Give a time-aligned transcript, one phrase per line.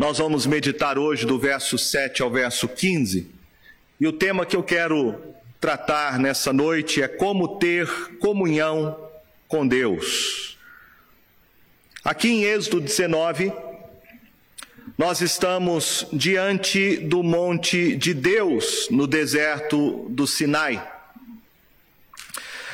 [0.00, 3.30] Nós vamos meditar hoje do verso 7 ao verso 15.
[4.00, 5.20] E o tema que eu quero
[5.60, 7.86] tratar nessa noite é como ter
[8.18, 8.98] comunhão
[9.46, 10.56] com Deus.
[12.02, 13.52] Aqui em Êxodo 19,
[14.96, 20.82] nós estamos diante do monte de Deus, no deserto do Sinai.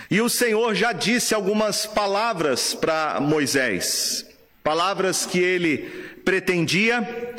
[0.08, 4.24] E o Senhor já disse algumas palavras para Moisés,
[4.62, 7.36] palavras que ele pretendia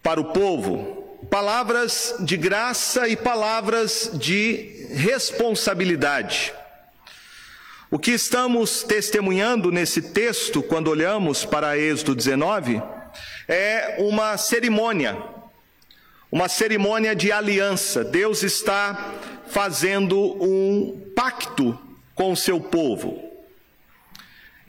[0.00, 6.54] para o povo, palavras de graça e palavras de responsabilidade.
[7.90, 12.80] O que estamos testemunhando nesse texto, quando olhamos para Êxodo 19,
[13.48, 15.18] é uma cerimônia,
[16.30, 18.04] uma cerimônia de aliança.
[18.04, 19.12] Deus está
[19.48, 21.76] fazendo um pacto
[22.14, 23.28] com o seu povo.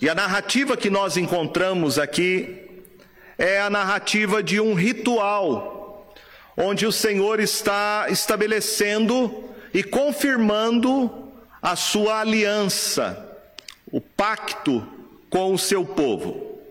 [0.02, 2.65] E a narrativa que nós encontramos aqui
[3.38, 6.14] é a narrativa de um ritual,
[6.56, 13.38] onde o Senhor está estabelecendo e confirmando a sua aliança,
[13.92, 14.88] o pacto
[15.30, 16.62] com o seu povo.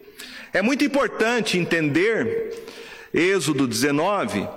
[0.52, 2.64] É muito importante entender
[3.12, 4.48] Êxodo 19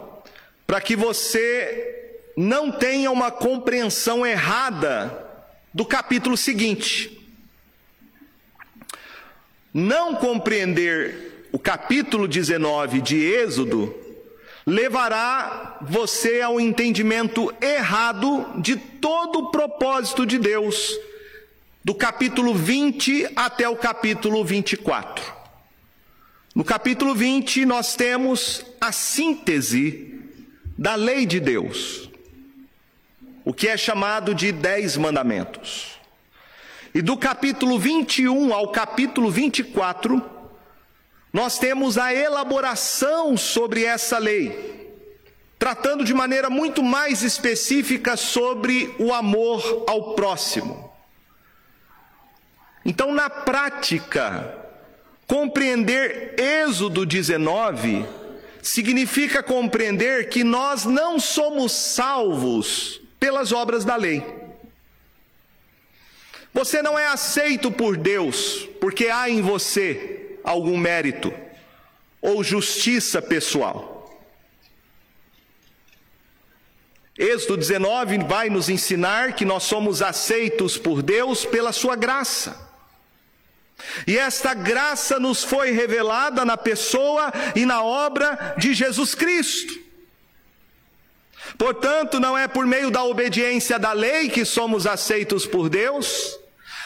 [0.66, 5.25] para que você não tenha uma compreensão errada
[5.73, 7.19] do capítulo seguinte.
[9.73, 13.91] Não compreender o capítulo 19 de Êxodo
[14.63, 20.95] levará você ao entendimento errado de todo o propósito de Deus,
[21.83, 25.25] do capítulo 20 até o capítulo 24.
[26.53, 30.13] No capítulo 20, nós temos a síntese
[30.78, 32.08] da lei de Deus,
[33.44, 35.97] o que é chamado de Dez Mandamentos.
[36.94, 40.36] E do capítulo 21 ao capítulo 24,
[41.31, 44.95] nós temos a elaboração sobre essa lei,
[45.59, 50.92] tratando de maneira muito mais específica sobre o amor ao próximo.
[52.85, 54.56] Então, na prática,
[55.28, 58.06] compreender Êxodo 19
[58.62, 64.24] significa compreender que nós não somos salvos pelas obras da lei.
[66.53, 70.16] Você não é aceito por Deus porque há em você
[70.47, 71.34] algum mérito
[72.22, 73.96] ou justiça pessoal.
[77.18, 82.66] Êxodo 19 vai nos ensinar que nós somos aceitos por Deus pela sua graça.
[84.06, 89.74] E esta graça nos foi revelada na pessoa e na obra de Jesus Cristo.
[91.57, 96.40] Portanto, não é por meio da obediência da lei que somos aceitos por Deus,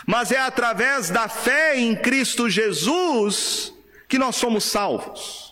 [0.06, 3.74] mas é através da fé em Cristo Jesus
[4.08, 5.52] que nós somos salvos.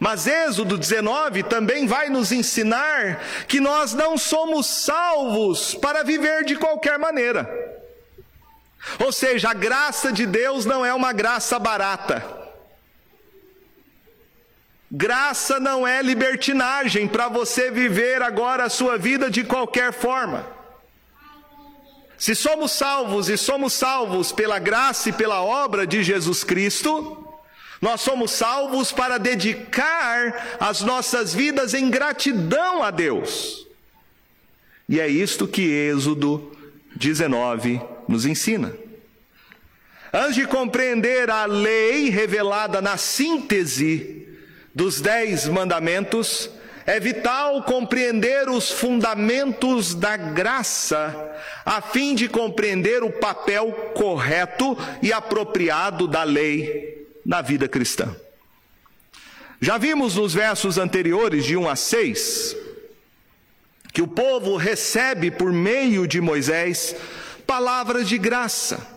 [0.00, 6.56] Mas Êxodo 19 também vai nos ensinar que nós não somos salvos para viver de
[6.56, 7.48] qualquer maneira.
[8.98, 12.24] Ou seja, a graça de Deus não é uma graça barata.
[14.90, 20.55] Graça não é libertinagem para você viver agora a sua vida de qualquer forma.
[22.18, 27.22] Se somos salvos e somos salvos pela graça e pela obra de Jesus Cristo,
[27.80, 33.66] nós somos salvos para dedicar as nossas vidas em gratidão a Deus.
[34.88, 36.56] E é isto que Êxodo
[36.94, 38.74] 19 nos ensina.
[40.12, 44.26] Antes de compreender a lei revelada na síntese
[44.74, 46.48] dos dez mandamentos,
[46.86, 55.12] é vital compreender os fundamentos da graça, a fim de compreender o papel correto e
[55.12, 58.14] apropriado da lei na vida cristã.
[59.60, 62.56] Já vimos nos versos anteriores, de 1 a 6,
[63.92, 66.94] que o povo recebe por meio de Moisés
[67.46, 68.95] palavras de graça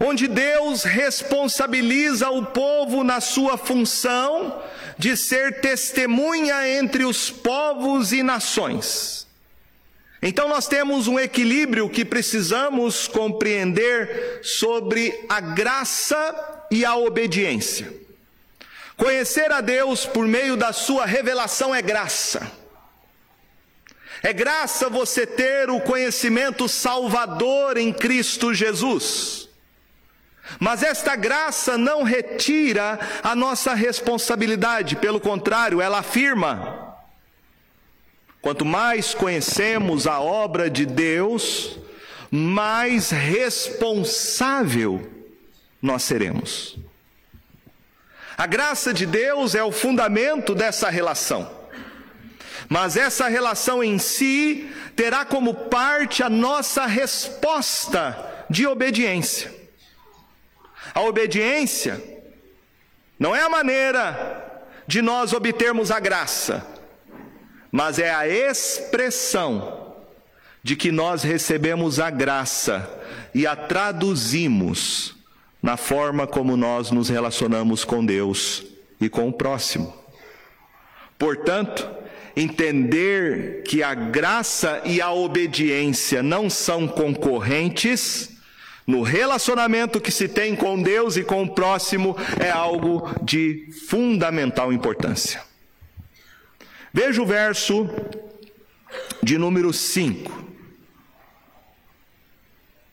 [0.00, 4.62] onde Deus responsabiliza o povo na sua função
[4.98, 9.26] de ser testemunha entre os povos e nações.
[10.22, 17.92] Então nós temos um equilíbrio que precisamos compreender sobre a graça e a obediência.
[18.96, 22.50] Conhecer a Deus por meio da sua revelação é graça.
[24.22, 29.45] É graça você ter o conhecimento salvador em Cristo Jesus.
[30.58, 36.96] Mas esta graça não retira a nossa responsabilidade, pelo contrário, ela afirma.
[38.40, 41.78] Quanto mais conhecemos a obra de Deus,
[42.30, 45.10] mais responsável
[45.82, 46.78] nós seremos.
[48.36, 51.50] A graça de Deus é o fundamento dessa relação.
[52.68, 59.65] Mas essa relação em si terá como parte a nossa resposta de obediência.
[60.96, 62.02] A obediência
[63.18, 66.66] não é a maneira de nós obtermos a graça,
[67.70, 69.94] mas é a expressão
[70.62, 72.88] de que nós recebemos a graça
[73.34, 75.14] e a traduzimos
[75.62, 78.64] na forma como nós nos relacionamos com Deus
[78.98, 79.94] e com o próximo.
[81.18, 81.90] Portanto,
[82.34, 88.35] entender que a graça e a obediência não são concorrentes,
[88.86, 94.72] no relacionamento que se tem com Deus e com o próximo, é algo de fundamental
[94.72, 95.42] importância.
[96.92, 97.88] Veja o verso
[99.22, 100.46] de número 5.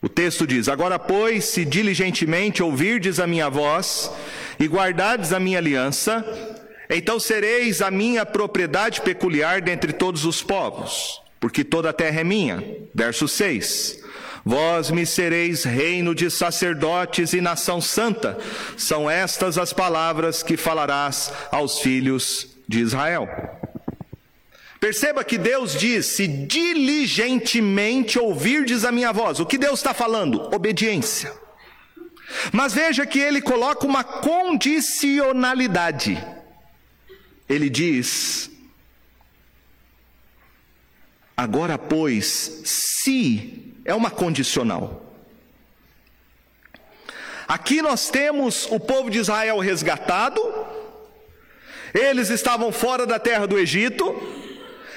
[0.02, 4.10] O texto diz: Agora, pois, se diligentemente ouvirdes a minha voz
[4.58, 6.22] e guardardes a minha aliança,
[6.90, 12.24] então sereis a minha propriedade peculiar dentre todos os povos, porque toda a terra é
[12.24, 12.62] minha.
[12.94, 14.03] Verso 6.
[14.44, 18.38] Vós me sereis reino de sacerdotes e nação santa.
[18.76, 23.26] São estas as palavras que falarás aos filhos de Israel.
[24.78, 29.40] Perceba que Deus diz: se diligentemente ouvirdes a minha voz.
[29.40, 30.54] O que Deus está falando?
[30.54, 31.32] Obediência.
[32.52, 36.22] Mas veja que ele coloca uma condicionalidade.
[37.48, 38.50] Ele diz:
[41.34, 45.02] agora, pois, se é uma condicional.
[47.46, 50.40] Aqui nós temos o povo de Israel resgatado,
[51.92, 54.14] eles estavam fora da terra do Egito,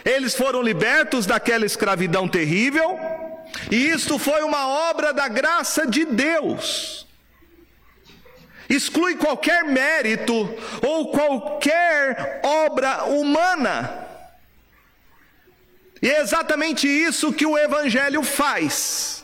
[0.05, 2.97] eles foram libertos daquela escravidão terrível,
[3.69, 7.05] e isto foi uma obra da graça de Deus.
[8.69, 10.33] Exclui qualquer mérito
[10.85, 14.06] ou qualquer obra humana.
[16.01, 19.23] E é exatamente isso que o Evangelho faz.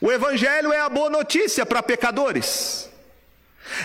[0.00, 2.90] O Evangelho é a boa notícia para pecadores.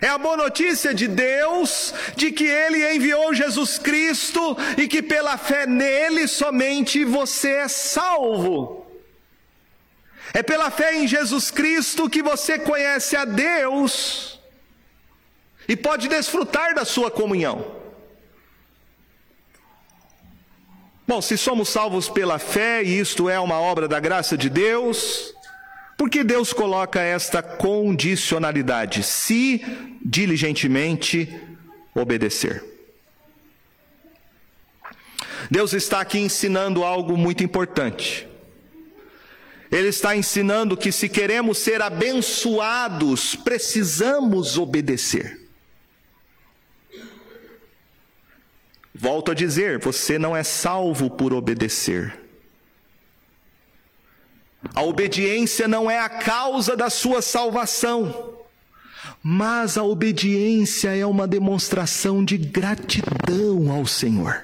[0.01, 5.37] É a boa notícia de Deus de que Ele enviou Jesus Cristo e que pela
[5.37, 8.87] fé nele somente você é salvo.
[10.33, 14.39] É pela fé em Jesus Cristo que você conhece a Deus
[15.67, 17.76] e pode desfrutar da sua comunhão.
[21.07, 25.33] Bom, se somos salvos pela fé e isto é uma obra da graça de Deus,
[25.95, 29.01] por que Deus coloca esta condicionalidade?
[29.03, 29.63] Se
[30.03, 31.33] diligentemente
[31.95, 32.61] obedecer.
[35.49, 38.27] Deus está aqui ensinando algo muito importante.
[39.71, 45.46] Ele está ensinando que se queremos ser abençoados, precisamos obedecer.
[48.99, 52.19] Volto a dizer: você não é salvo por obedecer.
[54.73, 58.33] A obediência não é a causa da sua salvação,
[59.21, 64.43] mas a obediência é uma demonstração de gratidão ao Senhor.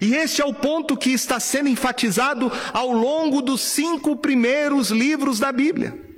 [0.00, 5.38] E este é o ponto que está sendo enfatizado ao longo dos cinco primeiros livros
[5.38, 6.11] da Bíblia.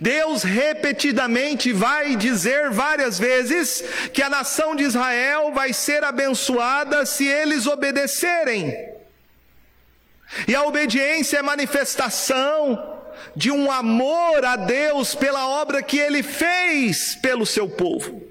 [0.00, 7.26] Deus repetidamente vai dizer várias vezes que a nação de Israel vai ser abençoada se
[7.26, 8.74] eles obedecerem.
[10.48, 12.94] E a obediência é manifestação
[13.34, 18.22] de um amor a Deus pela obra que ele fez pelo seu povo.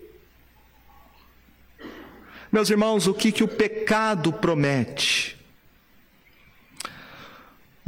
[2.51, 5.34] Meus irmãos, o que, que o pecado promete?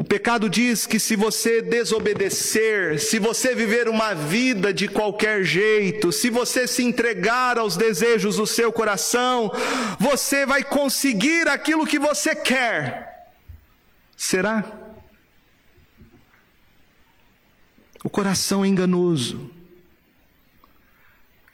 [0.08, 6.30] Pecado diz que se você desobedecer, se você viver uma vida de qualquer jeito, se
[6.30, 9.52] você se entregar aos desejos do seu coração,
[10.00, 13.34] você vai conseguir aquilo que você quer.
[14.16, 14.64] Será?
[18.04, 19.57] O coração é enganoso.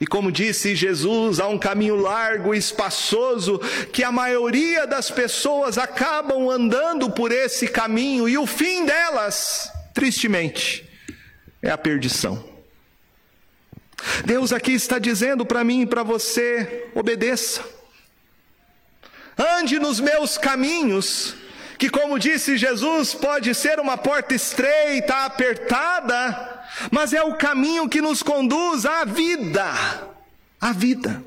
[0.04, 3.58] E como disse Jesus, há um caminho largo e espaçoso
[3.90, 10.86] que a maioria das pessoas acabam andando por esse caminho e o fim delas, tristemente,
[11.62, 12.44] é a perdição.
[14.26, 17.64] Deus aqui está dizendo para mim e para você: obedeça,
[19.38, 21.34] ande nos meus caminhos,
[21.84, 28.00] que, como disse Jesus, pode ser uma porta estreita, apertada, mas é o caminho que
[28.00, 29.66] nos conduz à vida.
[30.58, 31.22] À vida.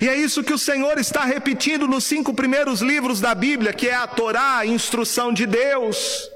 [0.00, 3.86] E é isso que o Senhor está repetindo nos cinco primeiros livros da Bíblia, que
[3.86, 6.28] é a Torá, a instrução de Deus.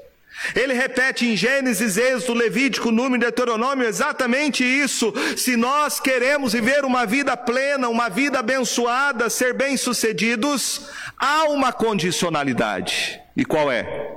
[0.55, 5.13] Ele repete em Gênesis, Êxodo, Levítico, Número, Deuteronômio exatamente isso.
[5.35, 13.19] Se nós queremos viver uma vida plena, uma vida abençoada, ser bem-sucedidos, há uma condicionalidade.
[13.35, 14.15] E qual é?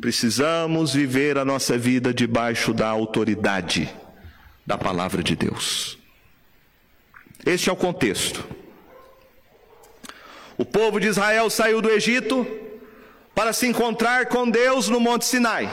[0.00, 3.92] Precisamos viver a nossa vida debaixo da autoridade
[4.64, 5.98] da palavra de Deus.
[7.44, 8.44] Este é o contexto.
[10.56, 12.46] O povo de Israel saiu do Egito
[13.38, 15.70] para se encontrar com Deus no Monte Sinai.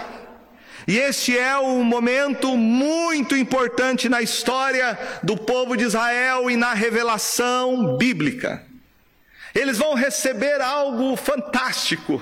[0.88, 6.76] E este é um momento muito importante na história do povo de Israel e na
[6.76, 8.64] revelação bíblica.
[9.56, 12.22] Eles vão receber algo fantástico.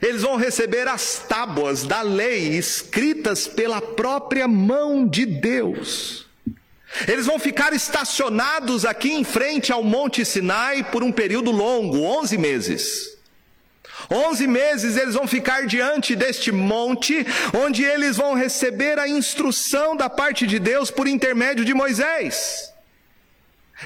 [0.00, 6.26] Eles vão receber as tábuas da lei escritas pela própria mão de Deus.
[7.06, 12.38] Eles vão ficar estacionados aqui em frente ao Monte Sinai por um período longo 11
[12.38, 13.11] meses.
[14.10, 20.08] Onze meses eles vão ficar diante deste monte, onde eles vão receber a instrução da
[20.10, 22.72] parte de Deus por intermédio de Moisés.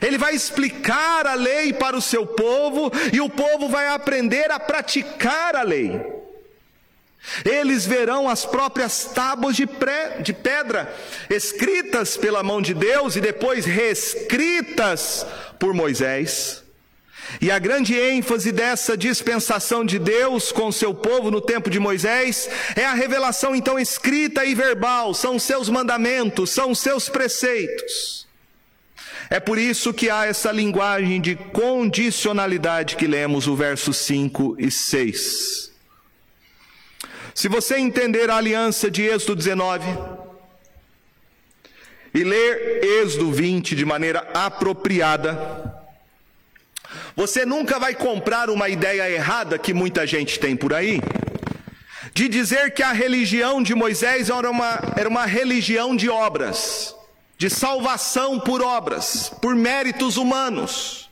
[0.02, 4.60] Ele vai explicar a lei para o seu povo e o povo vai aprender a
[4.60, 6.16] praticar a lei.
[7.44, 10.94] Eles verão as próprias tábuas de, pré, de pedra,
[11.28, 15.26] escritas pela mão de Deus e depois reescritas
[15.58, 16.65] por Moisés.
[17.40, 22.48] E a grande ênfase dessa dispensação de Deus com seu povo no tempo de Moisés
[22.74, 28.26] é a revelação então escrita e verbal, são seus mandamentos, são seus preceitos.
[29.28, 34.70] É por isso que há essa linguagem de condicionalidade que lemos o verso 5 e
[34.70, 35.72] 6.
[37.34, 39.86] Se você entender a aliança de Êxodo 19
[42.14, 45.85] e ler Êxodo 20 de maneira apropriada,
[47.14, 51.00] você nunca vai comprar uma ideia errada que muita gente tem por aí,
[52.12, 56.94] de dizer que a religião de Moisés era uma, era uma religião de obras,
[57.36, 61.10] de salvação por obras, por méritos humanos.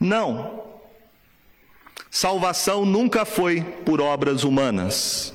[0.00, 0.64] Não.
[2.10, 5.32] Salvação nunca foi por obras humanas.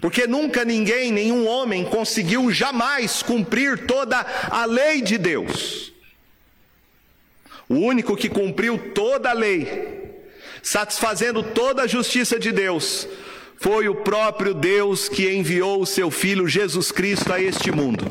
[0.00, 5.92] Porque nunca ninguém, nenhum homem conseguiu jamais cumprir toda a lei de Deus.
[7.68, 10.22] O único que cumpriu toda a lei,
[10.62, 13.08] satisfazendo toda a justiça de Deus,
[13.58, 18.04] foi o próprio Deus que enviou o seu Filho Jesus Cristo a este mundo.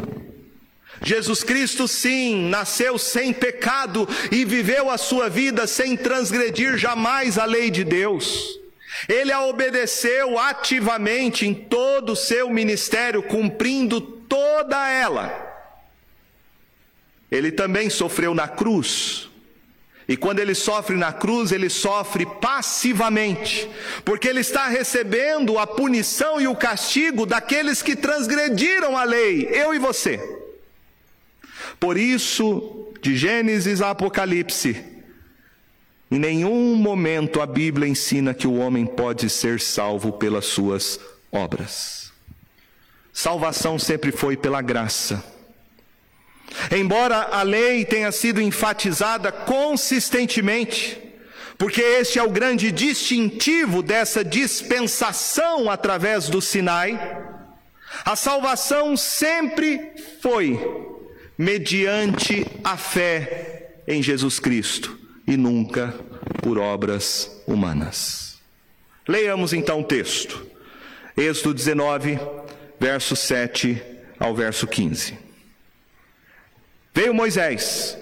[1.02, 7.46] Jesus Cristo, sim, nasceu sem pecado e viveu a sua vida sem transgredir jamais a
[7.46, 8.60] lei de Deus.
[9.08, 15.44] Ele a obedeceu ativamente em todo o seu ministério, cumprindo toda ela.
[17.30, 19.30] Ele também sofreu na cruz,
[20.08, 23.68] e quando ele sofre na cruz, ele sofre passivamente,
[24.04, 29.74] porque ele está recebendo a punição e o castigo daqueles que transgrediram a lei, eu
[29.74, 30.20] e você.
[31.80, 34.84] Por isso, de Gênesis a Apocalipse,
[36.12, 41.00] em nenhum momento a Bíblia ensina que o homem pode ser salvo pelas suas
[41.32, 42.12] obras.
[43.12, 45.35] Salvação sempre foi pela graça.
[46.72, 51.02] Embora a lei tenha sido enfatizada consistentemente,
[51.58, 57.00] porque este é o grande distintivo dessa dispensação através do Sinai,
[58.04, 60.60] a salvação sempre foi
[61.38, 64.98] mediante a fé em Jesus Cristo
[65.28, 65.94] e nunca
[66.42, 68.38] por obras humanas.
[69.08, 70.46] Leiamos então o texto.
[71.16, 72.20] Êxodo 19,
[72.80, 73.82] verso 7
[74.20, 75.25] ao verso 15.
[76.96, 77.98] Veio Moisés,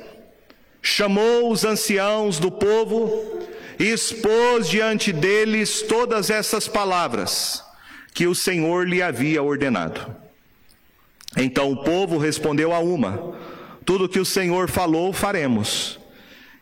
[0.79, 3.41] chamou os anciãos do povo
[3.79, 7.63] e expôs diante deles todas essas palavras
[8.13, 10.15] que o Senhor lhe havia ordenado.
[11.35, 13.35] Então o povo respondeu a uma:
[13.83, 15.99] Tudo que o Senhor falou, faremos.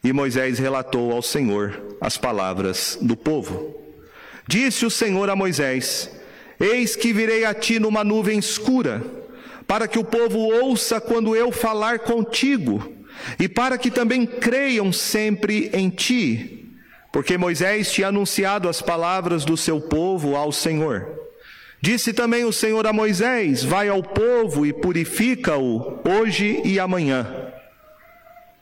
[0.01, 3.75] E Moisés relatou ao Senhor as palavras do povo.
[4.47, 6.09] Disse o Senhor a Moisés:
[6.57, 9.19] Eis que virei a ti numa nuvem escura
[9.67, 13.01] para que o povo ouça quando eu falar contigo,
[13.39, 16.69] e para que também creiam sempre em ti,
[17.11, 21.07] porque Moisés tinha anunciado as palavras do seu povo ao Senhor.
[21.81, 27.51] Disse também o Senhor a Moisés: Vai ao povo e purifica-o hoje e amanhã.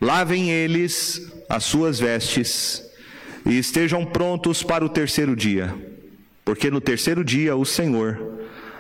[0.02, 2.82] Lavem eles as suas vestes
[3.46, 5.76] e estejam prontos para o terceiro dia,
[6.46, 8.39] porque no terceiro dia o Senhor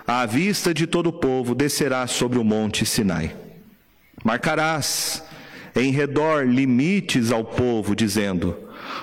[0.09, 3.35] à vista de todo o povo, descerá sobre o monte Sinai.
[4.23, 5.23] Marcarás
[5.75, 8.57] em redor limites ao povo, dizendo: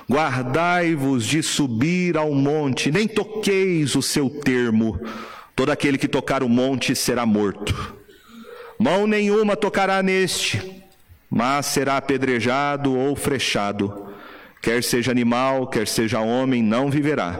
[0.09, 4.99] Guardai-vos de subir ao monte, nem toqueis o seu termo.
[5.55, 7.95] Todo aquele que tocar o monte será morto.
[8.77, 10.83] Mão nenhuma tocará neste,
[11.29, 14.06] mas será apedrejado ou frechado.
[14.61, 17.39] Quer seja animal, quer seja homem, não viverá.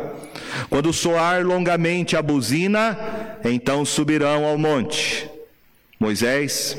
[0.70, 2.98] Quando soar longamente a buzina,
[3.44, 5.30] então subirão ao monte.
[6.00, 6.78] Moisés,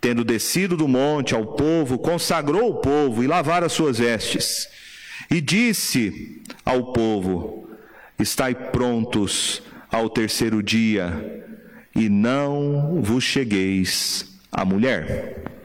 [0.00, 4.68] tendo descido do monte ao povo, consagrou o povo e lavara as suas vestes.
[5.30, 7.68] E disse ao povo:
[8.18, 11.44] Estai prontos ao terceiro dia,
[11.94, 15.55] e não vos chegueis à mulher.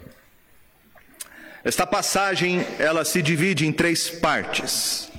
[1.64, 5.12] Esta passagem, ela se divide em três partes.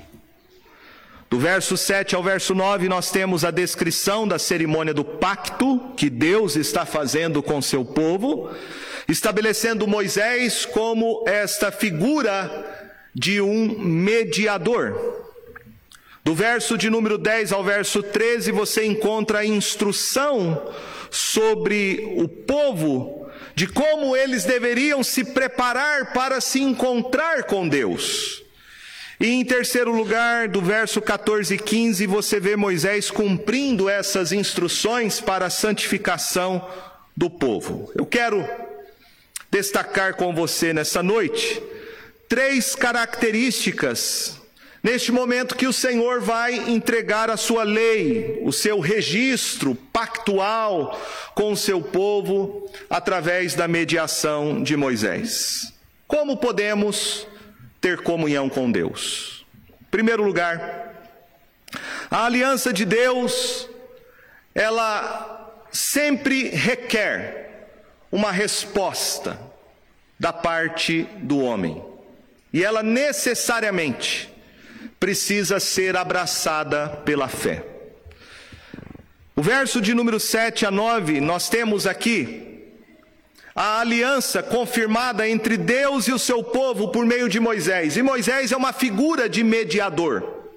[1.31, 6.11] Do verso 7 ao verso 9, nós temos a descrição da cerimônia do pacto que
[6.11, 8.51] Deus está fazendo com seu povo,
[9.09, 15.23] estabelecendo Moisés como esta figura de um mediador.
[16.25, 20.71] Do verso de número 10 ao verso 13, você encontra a instrução
[21.09, 23.22] sobre o povo
[23.55, 28.43] de como eles deveriam se preparar para se encontrar com Deus.
[29.21, 35.21] E em terceiro lugar, do verso 14 e 15, você vê Moisés cumprindo essas instruções
[35.21, 36.69] para a santificação
[37.17, 37.93] do povo.
[37.95, 38.45] Eu quero
[39.51, 41.63] destacar com você nessa noite
[42.29, 44.42] três características
[44.83, 51.01] Neste momento que o Senhor vai entregar a sua lei, o seu registro pactual
[51.37, 55.73] com o seu povo através da mediação de Moisés.
[56.09, 57.29] Como podemos
[57.81, 59.47] ter comunhão com Deus?
[59.81, 60.93] Em primeiro lugar,
[62.11, 63.69] a aliança de Deus,
[64.53, 67.69] ela sempre requer
[68.11, 69.39] uma resposta
[70.19, 71.81] da parte do homem.
[72.53, 74.32] E ela necessariamente
[75.03, 77.65] precisa ser abraçada pela fé.
[79.35, 82.71] O verso de número 7 a 9, nós temos aqui
[83.53, 87.97] a aliança confirmada entre Deus e o seu povo por meio de Moisés.
[87.97, 90.53] E Moisés é uma figura de mediador.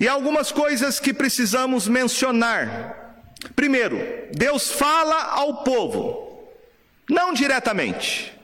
[0.00, 3.14] E algumas coisas que precisamos mencionar.
[3.54, 4.00] Primeiro,
[4.32, 6.50] Deus fala ao povo,
[7.08, 8.36] não diretamente,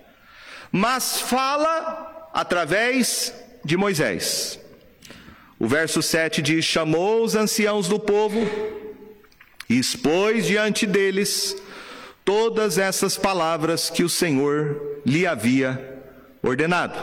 [0.70, 4.62] mas fala através de Moisés.
[5.58, 8.40] O verso 7 diz: Chamou os anciãos do povo
[9.68, 11.56] e expôs diante deles
[12.24, 16.02] todas essas palavras que o Senhor lhe havia
[16.42, 16.98] ordenado.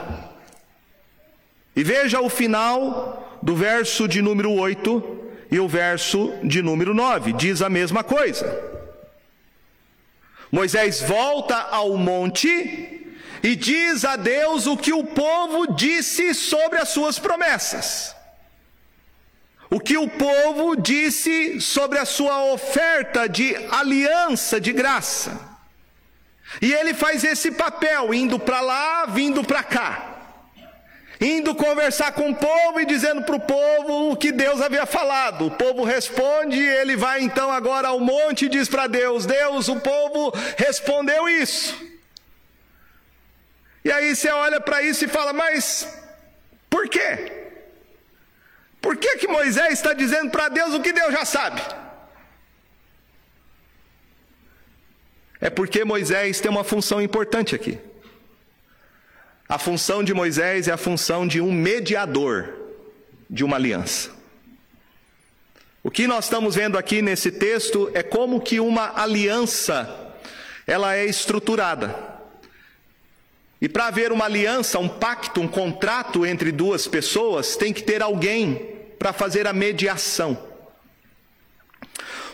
[1.75, 7.33] E veja o final do verso de número 8 e o verso de número 9,
[7.33, 8.69] diz a mesma coisa.
[10.51, 13.07] Moisés volta ao monte
[13.41, 18.20] e diz a Deus o que o povo disse sobre as suas promessas
[19.71, 25.39] o que o povo disse sobre a sua oferta de aliança de graça.
[26.61, 30.09] E ele faz esse papel, indo para lá, vindo para cá.
[31.21, 35.45] Indo conversar com o povo e dizendo para o povo o que Deus havia falado.
[35.45, 39.69] O povo responde, e ele vai então agora ao monte e diz para Deus: Deus,
[39.69, 41.79] o povo respondeu isso.
[43.85, 45.87] E aí você olha para isso e fala: Mas
[46.69, 47.40] por quê?
[48.81, 51.61] Por que, que Moisés está dizendo para Deus o que Deus já sabe?
[55.39, 57.79] É porque Moisés tem uma função importante aqui.
[59.47, 62.53] A função de Moisés é a função de um mediador
[63.29, 64.11] de uma aliança.
[65.83, 70.15] O que nós estamos vendo aqui nesse texto é como que uma aliança
[70.65, 72.11] ela é estruturada.
[73.59, 78.01] E para haver uma aliança, um pacto, um contrato entre duas pessoas, tem que ter
[78.01, 78.70] alguém
[79.01, 80.37] para fazer a mediação.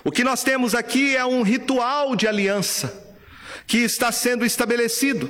[0.04, 3.08] O que nós temos aqui é um ritual de aliança
[3.66, 5.30] que está sendo estabelecido.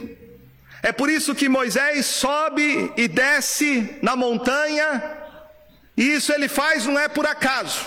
[0.82, 5.04] É por isso que Moisés sobe e desce na montanha,
[5.96, 7.86] e isso ele faz não é por acaso.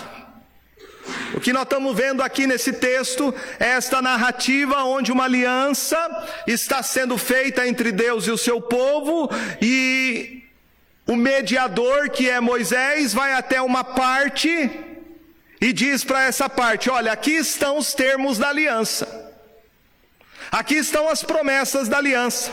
[1.33, 5.97] O que nós estamos vendo aqui nesse texto é esta narrativa onde uma aliança
[6.47, 9.29] está sendo feita entre Deus e o seu povo,
[9.61, 10.40] e
[11.11, 14.71] o mediador, que é Moisés, vai até uma parte
[15.59, 19.05] e diz para essa parte: Olha, aqui estão os termos da aliança,
[20.49, 22.49] aqui estão as promessas da aliança,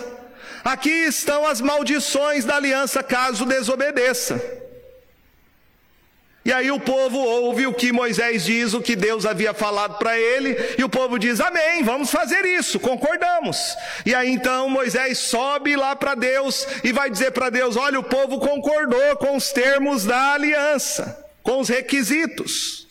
[0.64, 4.67] aqui estão as maldições da aliança caso desobedeça.
[6.44, 10.18] E aí o povo ouve o que Moisés diz, o que Deus havia falado para
[10.18, 13.76] ele, e o povo diz: Amém, vamos fazer isso, concordamos.
[14.06, 18.04] E aí então Moisés sobe lá para Deus e vai dizer para Deus: Olha, o
[18.04, 22.86] povo concordou com os termos da aliança, com os requisitos.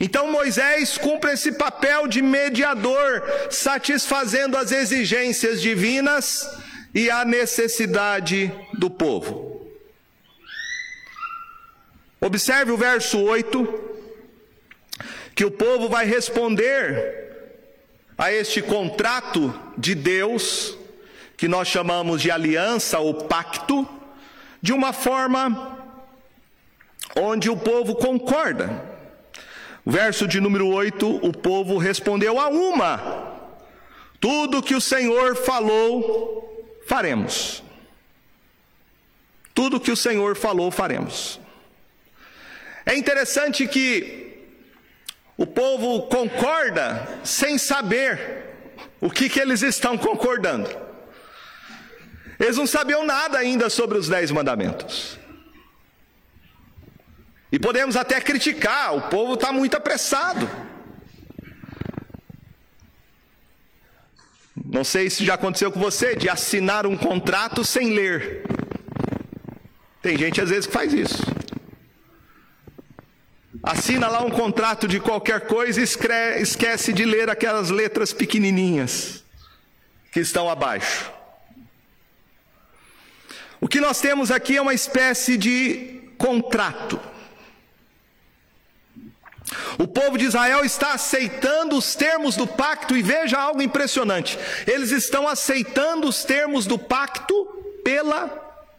[0.00, 6.48] Então Moisés cumpre esse papel de mediador, satisfazendo as exigências divinas
[6.94, 9.55] e a necessidade do povo.
[12.20, 13.86] Observe o verso 8,
[15.34, 17.26] que o povo vai responder
[18.16, 20.76] a este contrato de Deus,
[21.36, 23.86] que nós chamamos de aliança ou pacto,
[24.62, 25.76] de uma forma
[27.14, 28.82] onde o povo concorda.
[29.84, 33.36] Verso de número 8: o povo respondeu a uma:
[34.18, 37.62] tudo que o Senhor falou, faremos.
[39.54, 41.40] Tudo que o Senhor falou, faremos.
[42.86, 44.46] É interessante que
[45.36, 48.44] o povo concorda sem saber
[49.00, 50.70] o que, que eles estão concordando.
[52.38, 55.18] Eles não sabiam nada ainda sobre os dez mandamentos.
[57.50, 60.48] E podemos até criticar, o povo está muito apressado.
[64.64, 68.44] Não sei se já aconteceu com você, de assinar um contrato sem ler.
[70.02, 71.22] Tem gente às vezes que faz isso.
[73.66, 75.82] Assina lá um contrato de qualquer coisa e
[76.40, 79.24] esquece de ler aquelas letras pequenininhas
[80.12, 81.10] que estão abaixo.
[83.60, 87.00] O que nós temos aqui é uma espécie de contrato.
[89.80, 94.92] O povo de Israel está aceitando os termos do pacto, e veja algo impressionante: eles
[94.92, 97.34] estão aceitando os termos do pacto
[97.82, 98.30] pela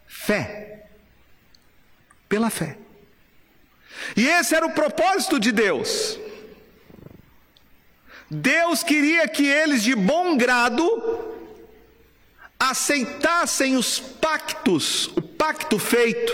[0.06, 0.86] fé.
[2.26, 2.87] Pela fé.
[4.16, 6.18] E esse era o propósito de Deus.
[8.30, 10.84] Deus queria que eles, de bom grado,
[12.58, 16.32] aceitassem os pactos, o pacto feito,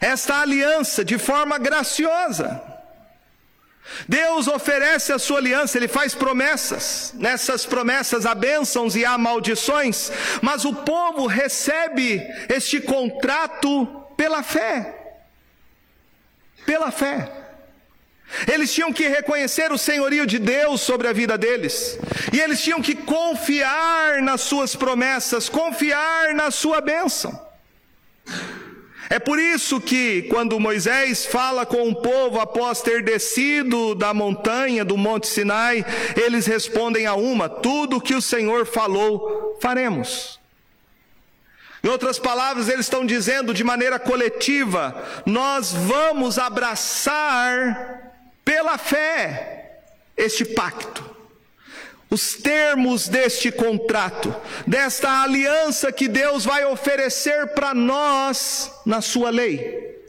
[0.00, 2.62] esta aliança de forma graciosa.
[4.08, 7.12] Deus oferece a sua aliança, Ele faz promessas.
[7.16, 10.10] Nessas promessas há bênçãos e há maldições,
[10.40, 15.03] mas o povo recebe este contrato pela fé.
[16.64, 17.30] Pela fé.
[18.52, 21.98] Eles tinham que reconhecer o senhorio de Deus sobre a vida deles,
[22.32, 27.38] e eles tinham que confiar nas suas promessas, confiar na sua bênção.
[29.10, 34.84] É por isso que, quando Moisés fala com o povo após ter descido da montanha,
[34.84, 35.84] do Monte Sinai,
[36.16, 40.40] eles respondem a uma: tudo que o Senhor falou, faremos.
[41.84, 49.82] Em outras palavras, eles estão dizendo de maneira coletiva: nós vamos abraçar pela fé
[50.16, 51.14] este pacto
[52.10, 54.32] os termos deste contrato,
[54.64, 60.00] desta aliança que Deus vai oferecer para nós na Sua lei.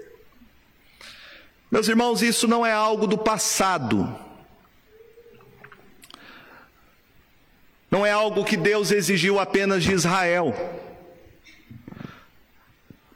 [1.72, 4.18] Meus irmãos, isso não é algo do passado.
[7.90, 10.54] Não é algo que Deus exigiu apenas de Israel.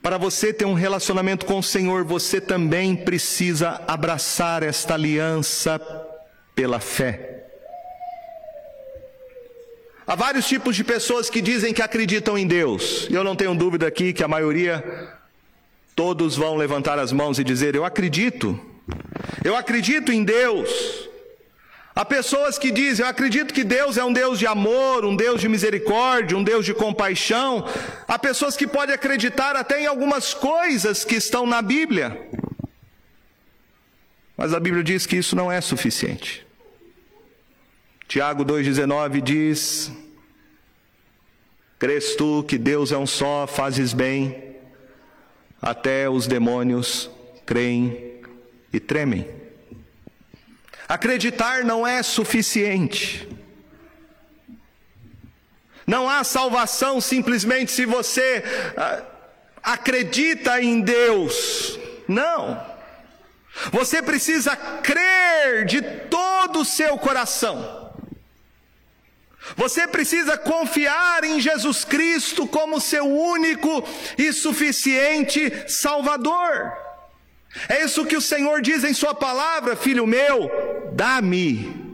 [0.02, 5.80] Para você ter um relacionamento com o Senhor, você também precisa abraçar esta aliança
[6.56, 7.44] pela fé.
[10.08, 13.08] Há vários tipos de pessoas que dizem que acreditam em Deus.
[13.10, 14.84] E eu não tenho dúvida aqui que a maioria,
[15.96, 18.60] todos vão levantar as mãos e dizer: Eu acredito.
[19.44, 21.09] Eu acredito em Deus.
[22.00, 25.42] Há pessoas que dizem: Eu acredito que Deus é um Deus de amor, um Deus
[25.42, 27.66] de misericórdia, um Deus de compaixão.
[28.08, 32.18] Há pessoas que podem acreditar até em algumas coisas que estão na Bíblia.
[34.38, 36.48] Mas a Bíblia diz que isso não é suficiente.
[38.08, 39.92] Tiago 2,19 diz:
[41.78, 44.56] Crês tu que Deus é um só, fazes bem,
[45.62, 47.10] até os demônios
[47.46, 48.22] creem
[48.72, 49.39] e tremem.
[50.90, 53.30] Acreditar não é suficiente.
[55.86, 58.44] Não há salvação simplesmente se você
[58.76, 59.04] ah,
[59.62, 61.78] acredita em Deus.
[62.08, 62.60] Não.
[63.72, 67.94] Você precisa crer de todo o seu coração.
[69.56, 76.89] Você precisa confiar em Jesus Cristo como seu único e suficiente Salvador.
[77.68, 80.50] É isso que o Senhor diz em Sua palavra, filho meu,
[80.94, 81.90] dá-me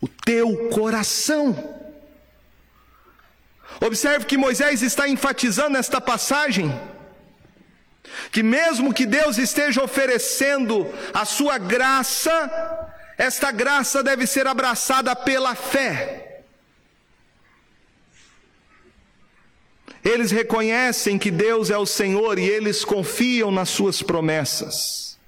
[0.00, 1.76] o teu coração.
[3.80, 6.72] Observe que Moisés está enfatizando nesta passagem
[8.30, 15.54] que mesmo que Deus esteja oferecendo a sua graça, esta graça deve ser abraçada pela
[15.54, 16.27] fé.
[20.04, 25.18] Eles reconhecem que Deus é o Senhor e eles confiam nas suas promessas.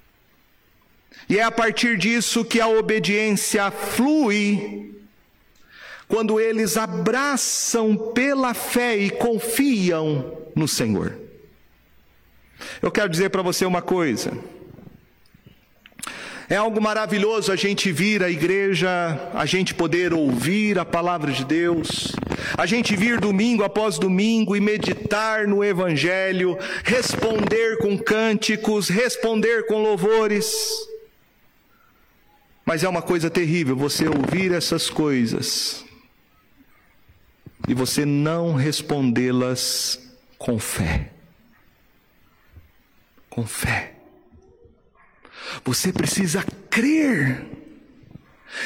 [1.29, 4.93] E é a partir disso que a obediência flui,
[6.07, 11.17] quando eles abraçam pela fé e confiam no Senhor.
[12.81, 14.37] Eu quero dizer para você uma coisa.
[16.49, 18.89] É algo maravilhoso a gente vir à igreja,
[19.33, 22.11] a gente poder ouvir a palavra de Deus,
[22.57, 29.81] a gente vir domingo após domingo e meditar no Evangelho, responder com cânticos, responder com
[29.81, 30.53] louvores.
[32.65, 35.83] Mas é uma coisa terrível você ouvir essas coisas
[37.67, 39.99] e você não respondê-las
[40.37, 41.11] com fé.
[43.29, 43.93] Com fé.
[45.63, 47.60] Você precisa crer.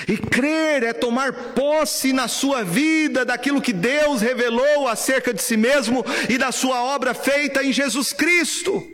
[0.08, 5.56] E crer é tomar posse na sua vida daquilo que Deus revelou acerca de si
[5.56, 8.86] mesmo e da sua obra feita em Jesus Cristo.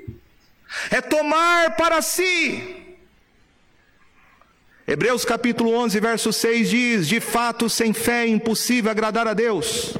[0.89, 2.77] É tomar para si.
[4.87, 9.95] Hebreus capítulo 11, verso 6 diz: De fato, sem fé é impossível agradar a Deus.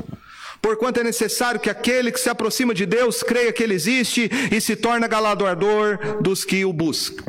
[0.61, 4.61] Porquanto é necessário que aquele que se aproxima de Deus creia que Ele existe e
[4.61, 7.23] se torna galardoador dos que o buscam.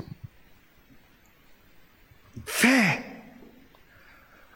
[2.45, 3.12] Fé.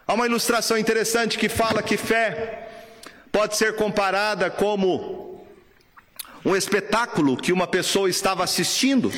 [0.08, 2.68] Há uma ilustração interessante que fala que fé
[3.32, 5.44] pode ser comparada como
[6.44, 9.10] um espetáculo que uma pessoa estava assistindo.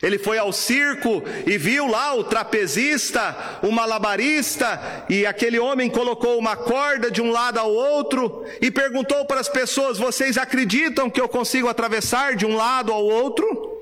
[0.00, 6.38] Ele foi ao circo e viu lá o trapezista, o malabarista, e aquele homem colocou
[6.38, 11.20] uma corda de um lado ao outro e perguntou para as pessoas: Vocês acreditam que
[11.20, 13.80] eu consigo atravessar de um lado ao outro?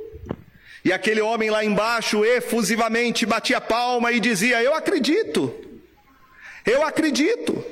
[0.83, 5.55] E aquele homem lá embaixo efusivamente batia palma e dizia: Eu acredito,
[6.65, 7.65] eu acredito.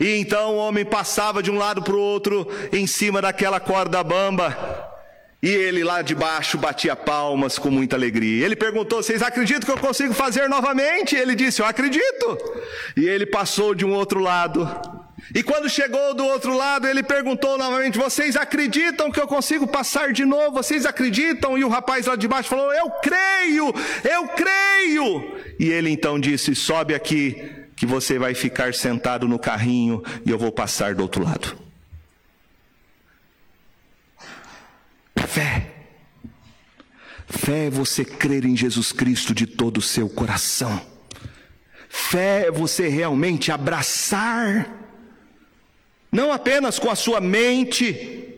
[0.00, 4.02] E então o homem passava de um lado para o outro em cima daquela corda
[4.02, 4.92] bamba.
[5.42, 8.44] E ele lá de baixo batia palmas com muita alegria.
[8.44, 11.14] Ele perguntou: Vocês acreditam que eu consigo fazer novamente?
[11.14, 12.38] Ele disse: Eu acredito.
[12.96, 14.66] E ele passou de um outro lado
[15.32, 20.12] e quando chegou do outro lado, ele perguntou novamente: Vocês acreditam que eu consigo passar
[20.12, 20.52] de novo?
[20.52, 21.56] Vocês acreditam?
[21.56, 23.72] E o rapaz lá de baixo falou: Eu creio,
[24.04, 25.38] eu creio.
[25.58, 30.38] E ele então disse: Sobe aqui, que você vai ficar sentado no carrinho e eu
[30.38, 31.54] vou passar do outro lado.
[35.26, 35.70] Fé.
[37.26, 40.80] Fé é você crer em Jesus Cristo de todo o seu coração.
[41.90, 44.70] Fé é você realmente abraçar
[46.10, 48.33] não apenas com a sua mente,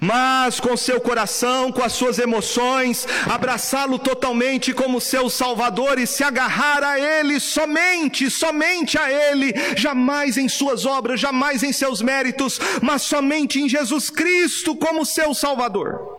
[0.00, 6.22] mas com seu coração, com as suas emoções, abraçá-lo totalmente como seu Salvador e se
[6.22, 12.60] agarrar a Ele somente, somente a Ele, jamais em suas obras, jamais em seus méritos,
[12.82, 16.18] mas somente em Jesus Cristo como seu Salvador.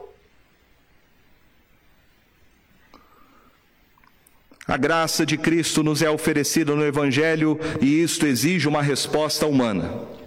[4.70, 10.19] A graça de Cristo nos é oferecida no Evangelho e isto exige uma resposta humana.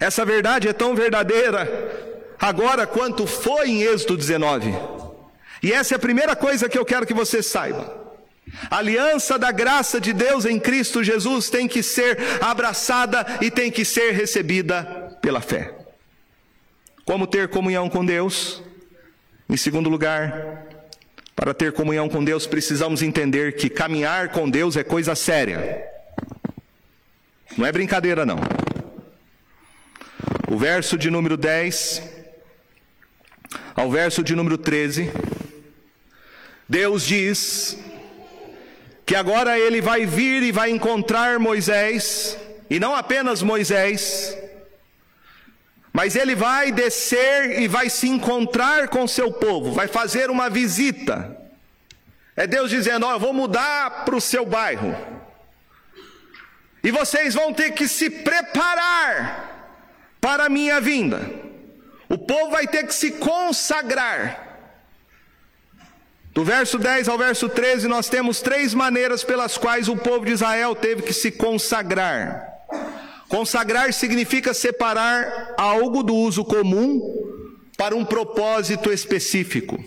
[0.00, 2.06] Essa verdade é tão verdadeira
[2.38, 4.74] agora quanto foi em Êxodo 19.
[5.62, 8.04] E essa é a primeira coisa que eu quero que você saiba.
[8.70, 13.70] A aliança da graça de Deus em Cristo Jesus tem que ser abraçada e tem
[13.70, 14.84] que ser recebida
[15.20, 15.74] pela fé.
[17.04, 18.62] Como ter comunhão com Deus?
[19.48, 20.66] Em segundo lugar,
[21.34, 25.84] para ter comunhão com Deus, precisamos entender que caminhar com Deus é coisa séria.
[27.56, 28.38] Não é brincadeira, não.
[30.48, 32.02] O verso de número 10
[33.74, 35.12] ao verso de número 13,
[36.68, 37.76] Deus diz
[39.04, 42.38] que agora ele vai vir e vai encontrar Moisés,
[42.70, 44.38] e não apenas Moisés,
[45.92, 51.36] mas ele vai descer e vai se encontrar com seu povo, vai fazer uma visita.
[52.34, 54.96] É Deus dizendo: Ó, oh, eu vou mudar para o seu bairro,
[56.82, 59.45] e vocês vão ter que se preparar
[60.26, 61.20] para a minha vinda.
[62.08, 64.44] O povo vai ter que se consagrar.
[66.32, 70.32] Do verso 10 ao verso 13, nós temos três maneiras pelas quais o povo de
[70.32, 72.44] Israel teve que se consagrar.
[73.28, 77.00] Consagrar significa separar algo do uso comum
[77.78, 79.78] para um propósito específico.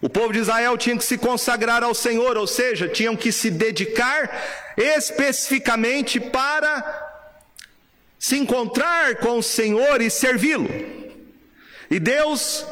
[0.00, 3.50] O povo de Israel tinha que se consagrar ao Senhor, ou seja, tinham que se
[3.50, 4.30] dedicar
[4.76, 7.05] especificamente para
[8.26, 10.68] se encontrar com o Senhor e servi-lo.
[11.88, 12.66] E Deus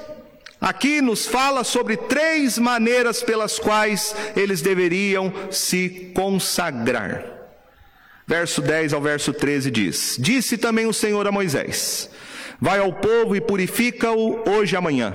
[0.60, 7.24] aqui nos fala sobre três maneiras pelas quais eles deveriam se consagrar.
[8.26, 12.10] Verso 10 ao verso 13 diz: Disse também o Senhor a Moisés:
[12.60, 15.14] Vai ao povo e purifica-o hoje e amanhã.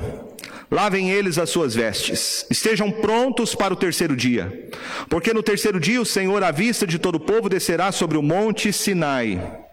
[0.71, 4.69] Lavem eles as suas vestes, estejam prontos para o terceiro dia,
[5.09, 8.23] porque no terceiro dia o Senhor, à vista de todo o povo, descerá sobre o
[8.23, 9.67] monte Sinai.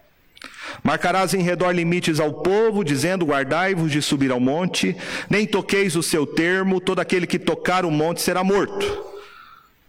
[0.83, 4.95] Marcarás em redor limites ao povo, dizendo: Guardai-vos de subir ao monte,
[5.29, 9.05] nem toqueis o seu termo, todo aquele que tocar o monte será morto.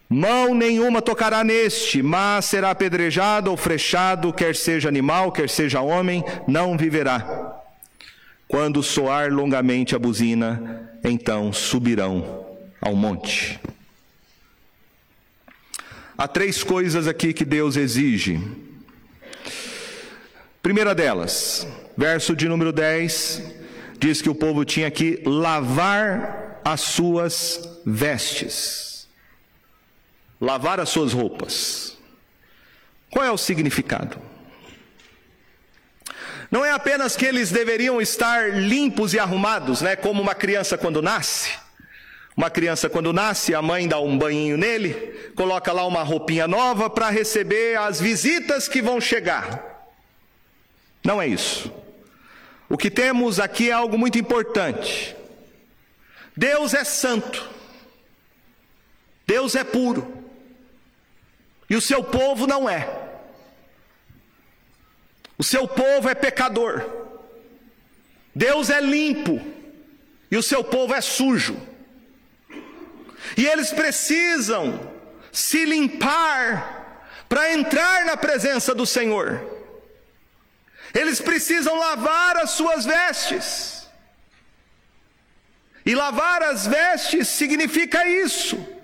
[0.08, 6.24] Mão nenhuma tocará neste, mas será apedrejado ou frechado, quer seja animal, quer seja homem,
[6.46, 7.60] não viverá.
[8.46, 12.46] Quando soar longamente a buzina, então subirão
[12.80, 13.60] ao monte.
[16.16, 18.40] Há três coisas aqui que Deus exige.
[20.68, 23.42] Primeira delas, verso de número 10,
[23.98, 29.08] diz que o povo tinha que lavar as suas vestes.
[30.38, 31.96] Lavar as suas roupas.
[33.10, 34.20] Qual é o significado?
[36.50, 41.00] Não é apenas que eles deveriam estar limpos e arrumados, né, como uma criança quando
[41.00, 41.50] nasce.
[42.36, 46.90] Uma criança quando nasce, a mãe dá um banhinho nele, coloca lá uma roupinha nova
[46.90, 49.67] para receber as visitas que vão chegar.
[51.08, 51.72] Não é isso.
[52.68, 55.16] O que temos aqui é algo muito importante.
[56.36, 57.48] Deus é santo.
[59.26, 60.22] Deus é puro.
[61.70, 62.86] E o seu povo não é.
[65.38, 66.84] O seu povo é pecador.
[68.34, 69.40] Deus é limpo
[70.30, 71.56] e o seu povo é sujo.
[73.34, 74.92] E eles precisam
[75.32, 79.57] se limpar para entrar na presença do Senhor.
[80.94, 83.88] Eles precisam lavar as suas vestes.
[85.84, 88.78] E lavar as vestes significa isso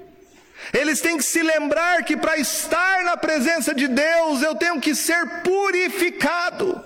[0.72, 4.94] eles têm que se lembrar que para estar na presença de Deus eu tenho que
[4.94, 6.82] ser purificado.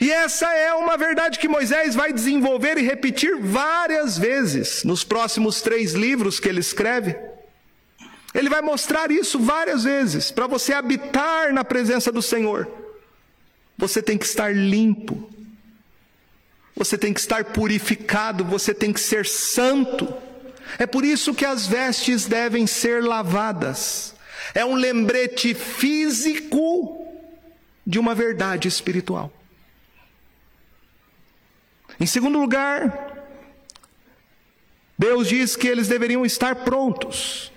[0.00, 5.60] E essa é uma verdade que Moisés vai desenvolver e repetir várias vezes nos próximos
[5.60, 7.14] três livros que ele escreve.
[8.32, 10.30] Ele vai mostrar isso várias vezes.
[10.30, 12.66] Para você habitar na presença do Senhor,
[13.80, 15.28] você tem que estar limpo,
[16.76, 20.12] você tem que estar purificado, você tem que ser santo.
[20.78, 24.14] É por isso que as vestes devem ser lavadas.
[24.54, 27.06] É um lembrete físico
[27.86, 29.32] de uma verdade espiritual.
[31.98, 33.16] Em segundo lugar,
[34.98, 37.50] Deus diz que eles deveriam estar prontos.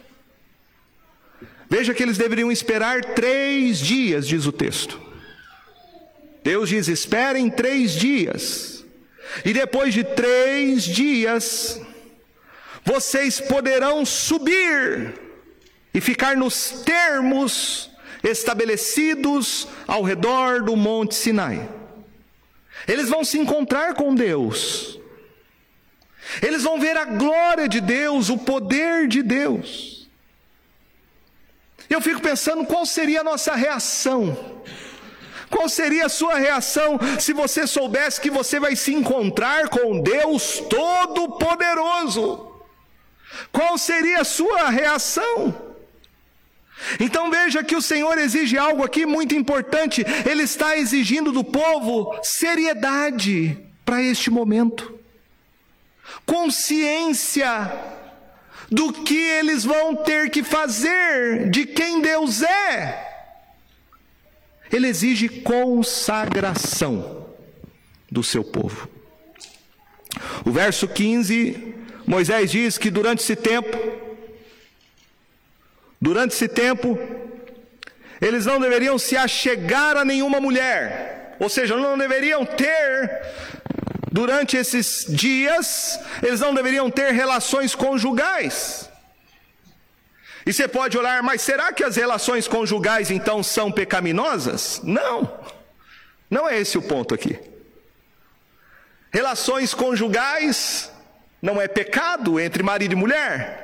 [1.69, 5.12] Veja que eles deveriam esperar três dias, diz o texto.
[6.43, 8.85] Deus diz: esperem três dias.
[9.43, 11.81] E depois de três dias,
[12.83, 15.13] vocês poderão subir
[15.93, 17.89] e ficar nos termos
[18.23, 21.67] estabelecidos ao redor do Monte Sinai.
[22.87, 24.99] Eles vão se encontrar com Deus.
[26.41, 30.09] Eles vão ver a glória de Deus, o poder de Deus.
[31.89, 34.61] Eu fico pensando qual seria a nossa reação.
[35.53, 40.63] Qual seria a sua reação se você soubesse que você vai se encontrar com Deus
[40.67, 42.51] Todo-Poderoso?
[43.51, 45.53] Qual seria a sua reação?
[46.99, 50.03] Então veja que o Senhor exige algo aqui muito importante.
[50.27, 54.99] Ele está exigindo do povo seriedade para este momento,
[56.25, 57.71] consciência
[58.71, 63.12] do que eles vão ter que fazer, de quem Deus é.
[64.73, 67.27] Ele exige consagração
[68.11, 68.89] do seu povo.
[70.45, 71.73] O verso 15
[72.05, 73.77] Moisés diz que durante esse tempo,
[76.01, 76.99] durante esse tempo,
[78.21, 83.21] eles não deveriam se achegar a nenhuma mulher, ou seja, não deveriam ter,
[84.11, 88.89] durante esses dias, eles não deveriam ter relações conjugais.
[90.45, 94.81] E você pode olhar, mas será que as relações conjugais então são pecaminosas?
[94.83, 95.39] Não,
[96.29, 97.39] não é esse o ponto aqui.
[99.11, 100.91] Relações conjugais
[101.41, 103.61] não é pecado entre marido e mulher.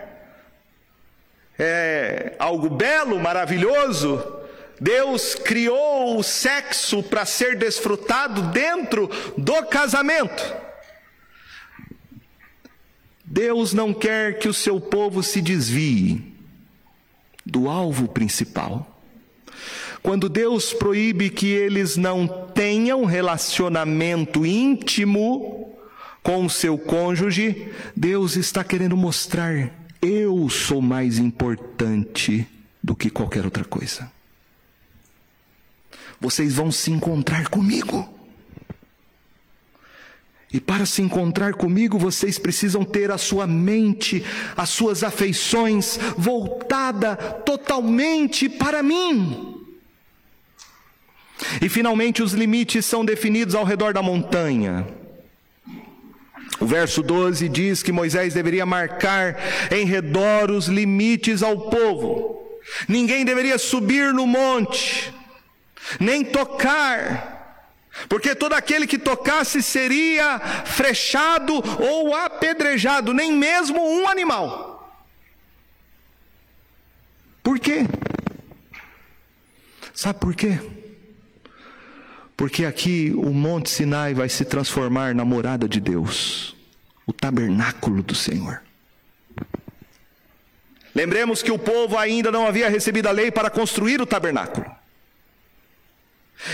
[1.57, 4.37] É algo belo, maravilhoso.
[4.79, 10.55] Deus criou o sexo para ser desfrutado dentro do casamento.
[13.25, 16.28] Deus não quer que o seu povo se desvie
[17.49, 18.99] do alvo principal.
[20.01, 25.75] Quando Deus proíbe que eles não tenham relacionamento íntimo
[26.23, 32.47] com o seu cônjuge, Deus está querendo mostrar: eu sou mais importante
[32.81, 34.09] do que qualquer outra coisa.
[36.19, 38.18] Vocês vão se encontrar comigo.
[40.51, 44.23] E para se encontrar comigo, vocês precisam ter a sua mente,
[44.57, 49.55] as suas afeições voltada totalmente para mim.
[51.61, 54.87] E finalmente os limites são definidos ao redor da montanha.
[56.59, 59.37] O verso 12 diz que Moisés deveria marcar
[59.71, 62.59] em redor os limites ao povo.
[62.87, 65.13] Ninguém deveria subir no monte,
[65.99, 67.38] nem tocar
[68.07, 74.69] porque todo aquele que tocasse seria frechado ou apedrejado, nem mesmo um animal.
[77.43, 77.85] Por quê?
[79.93, 80.59] Sabe por quê?
[82.37, 86.55] Porque aqui o Monte Sinai vai se transformar na morada de Deus,
[87.05, 88.61] o tabernáculo do Senhor.
[90.95, 94.78] Lembremos que o povo ainda não havia recebido a lei para construir o tabernáculo.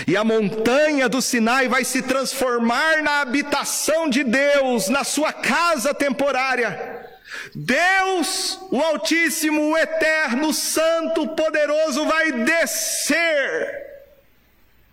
[0.06, 5.94] E a montanha do Sinai vai se transformar na habitação de Deus, na sua casa
[5.94, 7.06] temporária.
[7.54, 13.86] Deus, o Altíssimo, o Eterno, o Santo, Poderoso, vai descer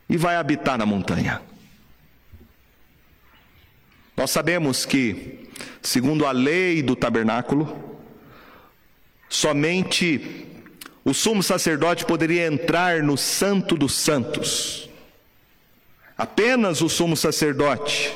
[0.10, 1.41] e vai habitar na montanha.
[4.16, 5.49] Nós sabemos que,
[5.82, 7.99] segundo a lei do tabernáculo,
[9.28, 10.47] somente
[11.04, 14.89] o sumo sacerdote poderia entrar no Santo dos Santos.
[16.18, 18.16] Apenas o sumo sacerdote,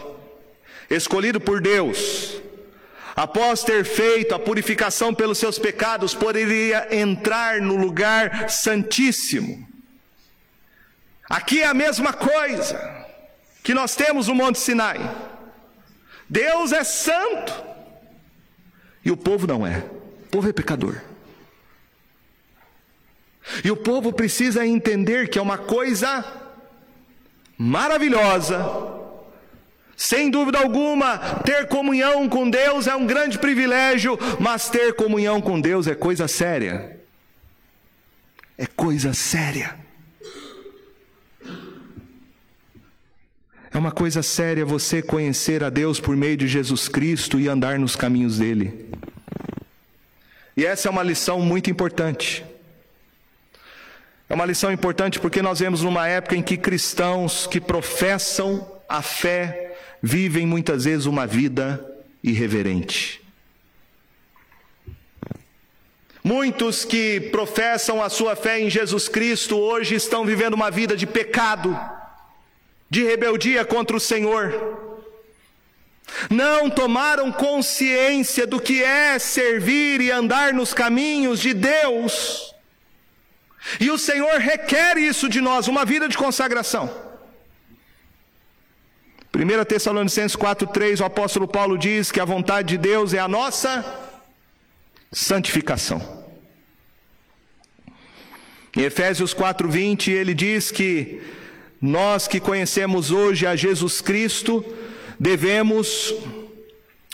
[0.89, 2.39] escolhido por Deus,
[3.15, 9.67] após ter feito a purificação pelos seus pecados, poderia entrar no lugar santíssimo.
[11.29, 13.05] Aqui é a mesma coisa
[13.63, 14.99] que nós temos no Monte Sinai.
[16.29, 17.53] Deus é santo
[19.03, 19.79] e o povo não é.
[19.79, 21.01] O povo é pecador.
[23.63, 26.23] E o povo precisa entender que é uma coisa
[27.57, 28.95] maravilhosa.
[29.95, 35.59] Sem dúvida alguma, ter comunhão com Deus é um grande privilégio, mas ter comunhão com
[35.59, 36.99] Deus é coisa séria.
[38.55, 39.75] É coisa séria.
[43.71, 47.77] É uma coisa séria você conhecer a Deus por meio de Jesus Cristo e andar
[47.79, 48.87] nos caminhos dele.
[50.55, 52.43] E essa é uma lição muito importante.
[54.29, 59.01] É uma lição importante porque nós vemos numa época em que cristãos que professam a
[59.01, 61.83] fé vivem muitas vezes uma vida
[62.23, 63.21] irreverente.
[66.21, 71.07] Muitos que professam a sua fé em Jesus Cristo hoje estão vivendo uma vida de
[71.07, 71.79] pecado,
[72.89, 74.97] de rebeldia contra o Senhor.
[76.29, 82.46] Não tomaram consciência do que é servir e andar nos caminhos de Deus.
[83.79, 86.89] E o Senhor requer isso de nós, uma vida de consagração.
[89.33, 93.85] 1 Tessalonicenses 4,3, o apóstolo Paulo diz que a vontade de Deus é a nossa
[95.11, 96.25] santificação.
[98.75, 101.21] Em Efésios 4,20, ele diz que
[101.81, 104.65] nós que conhecemos hoje a Jesus Cristo,
[105.19, 106.13] devemos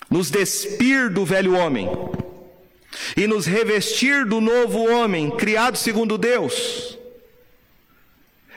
[0.10, 1.90] nos despir do velho homem
[3.16, 6.98] e nos revestir do novo homem, criado segundo Deus.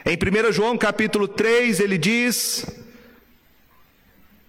[0.05, 2.65] Em 1 João capítulo 3, ele diz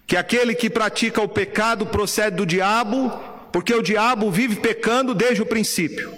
[0.07, 3.09] que aquele que pratica o pecado procede do diabo,
[3.51, 6.11] porque o diabo vive pecando desde o princípio.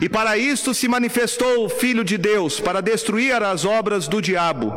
[0.00, 4.72] E para isto se manifestou o Filho de Deus, para destruir as obras do diabo.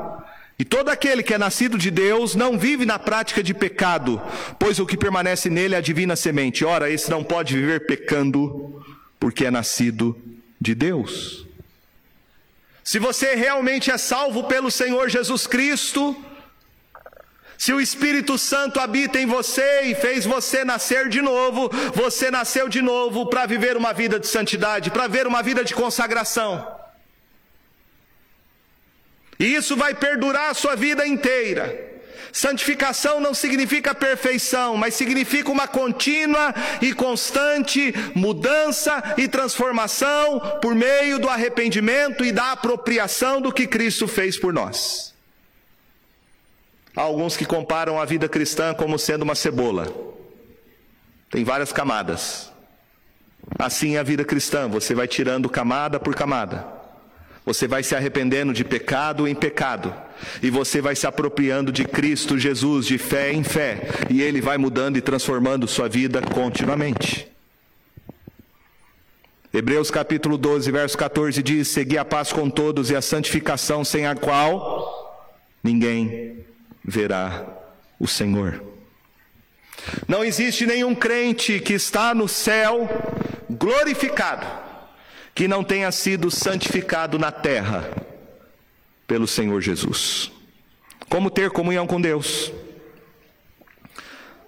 [0.62, 4.22] E todo aquele que é nascido de Deus não vive na prática de pecado,
[4.60, 6.64] pois o que permanece nele é a divina semente.
[6.64, 8.80] Ora, esse não pode viver pecando,
[9.20, 10.16] porque é nascido
[10.62, 11.48] de Deus.
[12.84, 16.16] Se você realmente é salvo pelo Senhor Jesus Cristo,
[17.58, 22.70] se o Espírito Santo habita em você e fez você nascer de novo, você nasceu
[22.70, 26.81] de novo para viver uma vida de santidade, para viver uma vida de consagração.
[29.42, 31.90] E isso vai perdurar a sua vida inteira.
[32.32, 41.18] Santificação não significa perfeição, mas significa uma contínua e constante mudança e transformação por meio
[41.18, 45.12] do arrependimento e da apropriação do que Cristo fez por nós.
[46.96, 49.92] Há alguns que comparam a vida cristã como sendo uma cebola.
[51.32, 52.52] Tem várias camadas.
[53.58, 56.81] Assim é a vida cristã, você vai tirando camada por camada.
[57.46, 59.94] Você vai se arrependendo de pecado em pecado.
[60.42, 63.82] E você vai se apropriando de Cristo Jesus de fé em fé.
[64.10, 67.28] E Ele vai mudando e transformando sua vida continuamente.
[69.54, 74.06] Hebreus capítulo 12, verso 14 diz: Segui a paz com todos e a santificação, sem
[74.06, 75.28] a qual
[75.64, 76.46] ninguém
[76.86, 77.46] verá
[78.00, 78.64] o Senhor.
[80.08, 82.88] Não existe nenhum crente que está no céu
[83.50, 84.71] glorificado
[85.34, 87.90] que não tenha sido santificado na terra
[89.08, 90.32] pelo Senhor Jesus.
[91.10, 92.52] Como ter comunhão com Deus?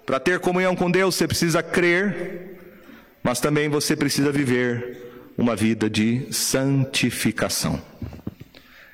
[0.06, 2.58] Para ter comunhão com Deus, você precisa crer,
[3.22, 7.82] mas também você precisa viver uma vida de santificação.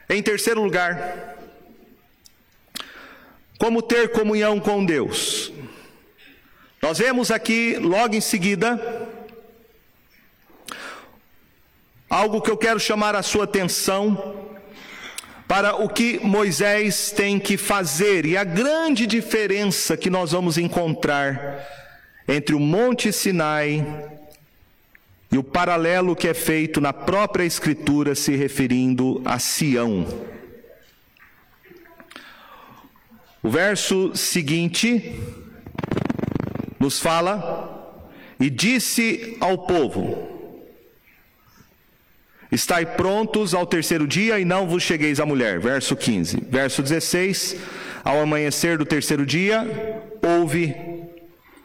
[0.08, 1.36] Em terceiro lugar,
[3.58, 5.52] como ter comunhão com Deus?
[6.80, 8.80] Nós vemos aqui, logo em seguida,
[12.10, 14.48] algo que eu quero chamar a sua atenção
[15.46, 21.64] para o que Moisés tem que fazer e a grande diferença que nós vamos encontrar
[22.26, 23.86] entre o Monte Sinai
[25.30, 30.04] e o paralelo que é feito na própria Escritura se referindo a Sião.
[33.40, 35.14] O verso seguinte
[36.78, 37.96] nos fala:
[38.38, 40.39] E disse ao povo:
[42.50, 45.60] Estai prontos ao terceiro dia e não vos chegueis à mulher.
[45.60, 46.42] Verso 15.
[46.48, 47.56] Verso 16.
[48.02, 49.64] Ao amanhecer do terceiro dia,
[50.20, 50.74] houve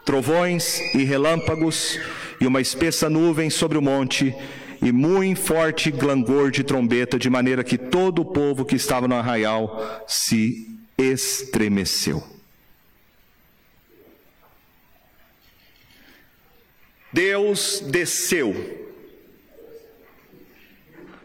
[0.05, 1.99] trovões e relâmpagos
[2.39, 4.35] e uma espessa nuvem sobre o monte
[4.79, 9.15] e muito forte clangor de trombeta, de maneira que todo o povo que estava no
[9.15, 10.67] arraial se
[10.97, 12.23] estremeceu.
[17.11, 18.84] Deus desceu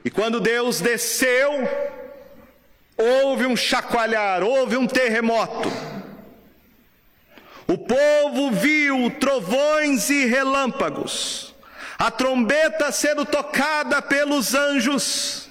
[0.04, 1.52] e quando Deus desceu,
[2.96, 5.70] houve um chacoalhar, houve um terremoto.
[7.66, 11.54] O povo viu trovões e relâmpagos,
[11.98, 15.48] a trombeta sendo tocada pelos anjos.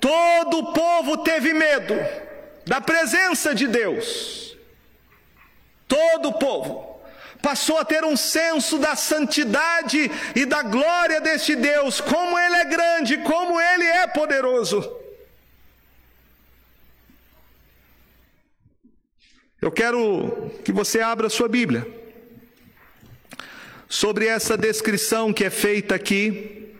[0.00, 1.94] Todo o povo teve medo
[2.64, 4.56] da presença de Deus.
[5.88, 6.95] Todo o povo
[7.46, 12.64] passou a ter um senso da santidade e da glória deste Deus, como Ele é
[12.64, 14.78] grande, como Ele é poderoso.
[19.62, 21.86] Eu quero que você abra sua Bíblia
[23.88, 26.74] sobre essa descrição que é feita aqui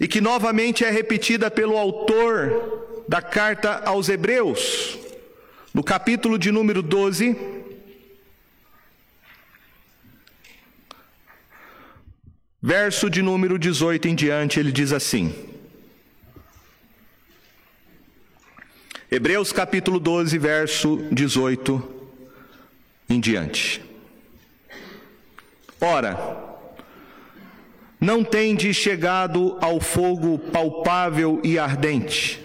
[0.00, 4.98] e que novamente é repetida pelo autor da carta aos Hebreus,
[5.72, 7.53] no capítulo de número 12
[12.66, 15.34] Verso de número 18 em diante, ele diz assim:
[19.10, 22.08] Hebreus capítulo 12, verso 18
[23.10, 23.84] em diante.
[25.78, 26.16] Ora,
[28.00, 32.42] não tende chegado ao fogo palpável e ardente,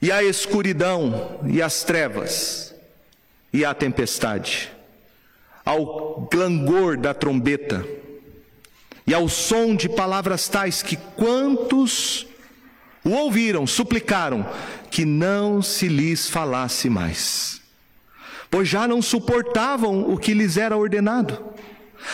[0.00, 2.72] e à escuridão e às trevas,
[3.52, 4.70] e à tempestade,
[5.64, 7.84] ao clangor da trombeta,
[9.06, 12.26] e ao som de palavras tais que quantos
[13.04, 14.46] o ouviram, suplicaram
[14.90, 17.60] que não se lhes falasse mais,
[18.50, 21.52] pois já não suportavam o que lhes era ordenado.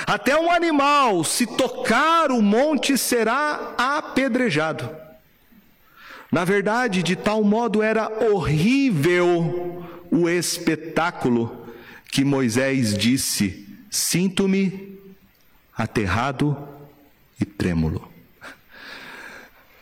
[0.06, 4.88] Até um animal, se tocar o monte, será apedrejado.
[6.30, 11.68] Na verdade, de tal modo era horrível o espetáculo
[12.10, 14.98] que Moisés disse: Sinto-me
[15.74, 16.67] aterrado
[17.40, 18.10] e trêmulo.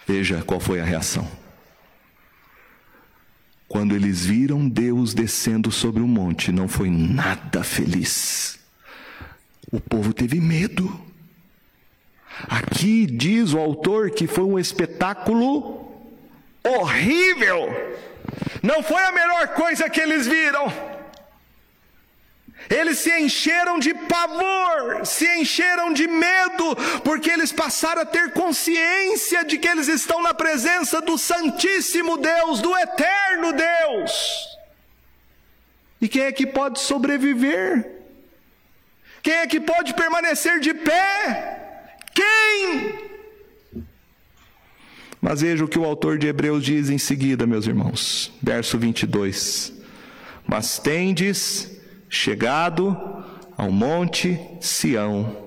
[0.07, 1.29] Veja qual foi a reação.
[3.69, 8.59] Quando eles viram Deus descendo sobre o monte, não foi nada feliz.
[9.73, 11.01] O povo teve medo.
[12.49, 15.91] Aqui diz o autor que foi um espetáculo
[16.63, 17.69] horrível.
[18.63, 20.96] Não foi a melhor coisa que eles viram.
[22.69, 29.45] Eles se encheram de pavor, se encheram de medo, porque eles passaram a ter consciência
[29.45, 34.57] de que eles estão na presença do Santíssimo Deus, do Eterno Deus.
[36.01, 37.93] E quem é que pode sobreviver?
[39.23, 41.97] Quem é que pode permanecer de pé?
[42.15, 43.07] Quem?
[45.21, 49.73] Mas veja o que o autor de Hebreus diz em seguida, meus irmãos, verso 22.
[50.47, 51.76] Mas tendes
[52.09, 52.97] chegado
[53.57, 55.47] ao monte Sião,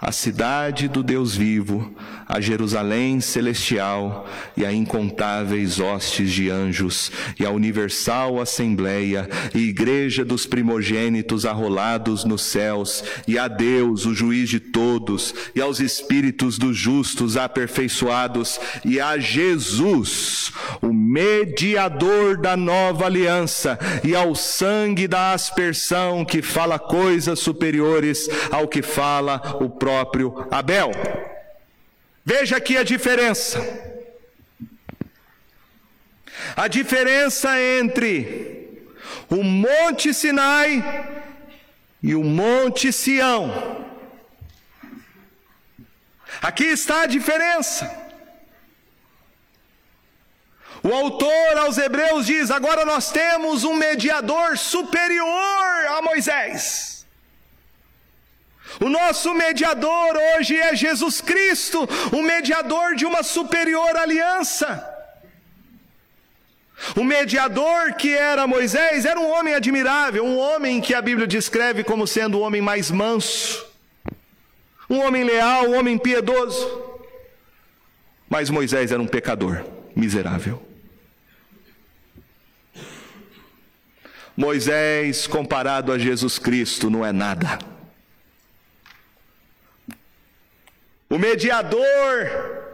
[0.00, 1.94] a cidade do Deus vivo,
[2.28, 4.26] a Jerusalém celestial
[4.56, 12.24] e a incontáveis hostes de anjos, e a universal assembleia e igreja dos primogênitos arrolados
[12.24, 18.58] nos céus, e a Deus, o juiz de todos, e aos espíritos dos justos aperfeiçoados,
[18.84, 26.76] e a Jesus, o mediador da nova aliança, e ao sangue da aspersão que fala
[26.76, 30.90] coisas superiores ao que fala o próprio Abel.
[32.24, 33.60] Veja aqui a diferença.
[36.56, 37.48] A diferença
[37.80, 38.90] entre
[39.30, 40.82] o Monte Sinai
[42.02, 43.86] e o Monte Sião.
[46.42, 48.03] Aqui está a diferença.
[50.84, 57.06] O autor aos Hebreus diz: agora nós temos um mediador superior a Moisés.
[58.78, 64.90] O nosso mediador hoje é Jesus Cristo, o mediador de uma superior aliança.
[66.96, 71.82] O mediador que era Moisés era um homem admirável, um homem que a Bíblia descreve
[71.82, 73.64] como sendo o homem mais manso,
[74.90, 76.82] um homem leal, um homem piedoso.
[78.28, 79.64] Mas Moisés era um pecador,
[79.94, 80.63] miserável.
[84.36, 87.58] Moisés, comparado a Jesus Cristo, não é nada.
[91.08, 92.64] O mediador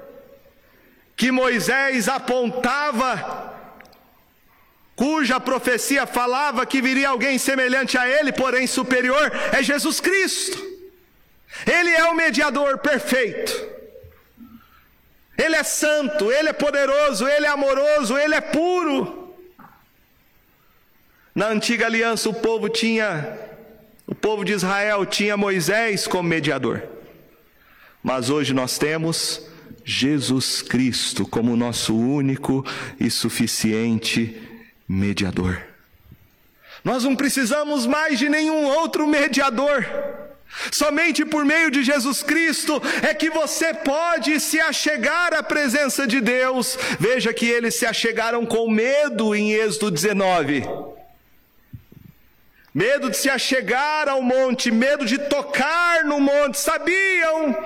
[1.15, 3.55] que Moisés apontava,
[4.97, 10.59] cuja profecia falava que viria alguém semelhante a ele, porém superior, é Jesus Cristo.
[11.67, 13.53] Ele é o mediador perfeito.
[15.37, 19.20] Ele é santo, ele é poderoso, ele é amoroso, ele é puro.
[21.41, 23.39] Na antiga aliança o povo tinha
[24.07, 26.83] o povo de Israel tinha Moisés como mediador.
[28.03, 29.49] Mas hoje nós temos
[29.83, 32.63] Jesus Cristo como nosso único
[33.01, 34.39] e suficiente
[34.87, 35.63] mediador.
[36.85, 39.87] Nós não precisamos mais de nenhum outro mediador.
[40.71, 46.21] Somente por meio de Jesus Cristo é que você pode se achegar à presença de
[46.21, 46.79] Deus.
[46.99, 51.00] Veja que eles se achegaram com medo em Êxodo 19.
[52.73, 56.59] Medo de se achegar ao monte, medo de tocar no monte.
[56.59, 57.57] Sabiam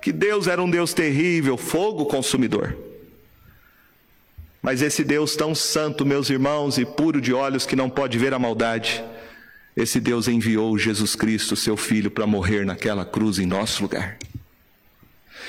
[0.00, 2.76] que Deus era um Deus terrível, fogo consumidor.
[4.62, 8.34] Mas esse Deus tão santo, meus irmãos, e puro de olhos que não pode ver
[8.34, 9.02] a maldade,
[9.74, 14.18] esse Deus enviou Jesus Cristo, seu Filho, para morrer naquela cruz em nosso lugar.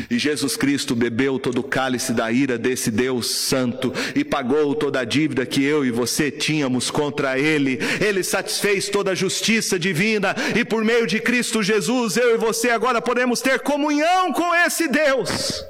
[0.10, 5.00] E Jesus Cristo bebeu todo o cálice da ira desse Deus Santo e pagou toda
[5.00, 7.80] a dívida que eu e você tínhamos contra Ele.
[8.00, 12.70] Ele satisfez toda a justiça divina e por meio de Cristo Jesus, eu e você
[12.70, 15.64] agora podemos ter comunhão com esse Deus.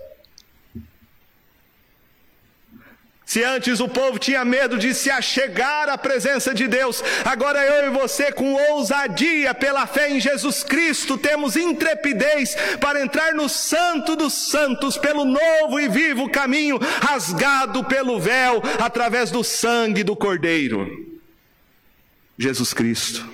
[3.32, 7.88] Se antes o povo tinha medo de se achegar à presença de Deus, agora eu
[7.88, 14.18] e você, com ousadia pela fé em Jesus Cristo, temos intrepidez para entrar no Santo
[14.18, 20.86] dos Santos, pelo novo e vivo caminho, rasgado pelo véu, através do sangue do Cordeiro.
[22.38, 23.26] Jesus Cristo.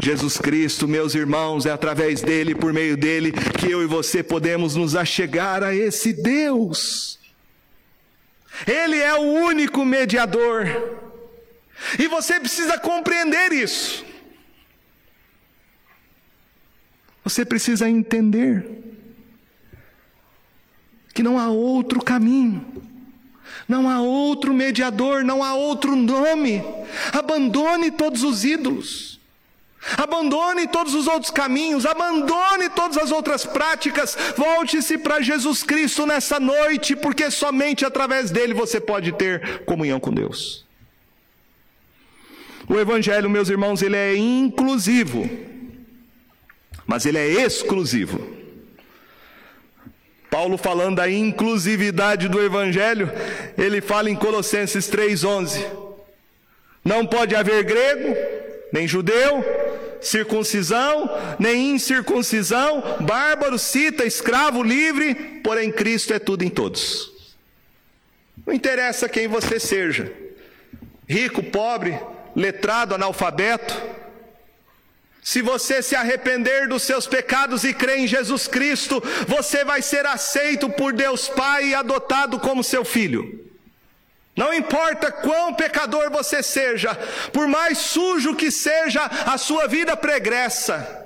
[0.00, 4.76] Jesus Cristo, meus irmãos, é através dele, por meio dele, que eu e você podemos
[4.76, 7.20] nos achegar a esse Deus.
[8.66, 10.66] Ele é o único mediador.
[11.98, 14.04] E você precisa compreender isso.
[17.24, 18.66] Você precisa entender
[21.14, 22.82] que não há outro caminho,
[23.68, 26.62] não há outro mediador, não há outro nome.
[27.12, 29.11] Abandone todos os ídolos.
[29.96, 36.38] Abandone todos os outros caminhos, abandone todas as outras práticas, volte-se para Jesus Cristo nessa
[36.38, 40.64] noite, porque somente através dele você pode ter comunhão com Deus.
[42.68, 45.28] O Evangelho, meus irmãos, ele é inclusivo,
[46.86, 48.42] mas ele é exclusivo.
[50.30, 53.10] Paulo falando da inclusividade do Evangelho,
[53.58, 55.66] ele fala em Colossenses 3,11:
[56.84, 58.16] Não pode haver grego,
[58.72, 59.44] nem judeu,
[60.02, 67.12] circuncisão, nem incircuncisão, bárbaro, cita, escravo, livre, porém Cristo é tudo em todos.
[68.46, 70.12] Não interessa quem você seja,
[71.08, 71.98] rico, pobre,
[72.34, 73.80] letrado, analfabeto,
[75.22, 80.04] se você se arrepender dos seus pecados e crer em Jesus Cristo, você vai ser
[80.04, 83.51] aceito por Deus Pai e adotado como seu filho.
[84.36, 86.94] Não importa quão pecador você seja,
[87.32, 91.02] por mais sujo que seja a sua vida pregressa,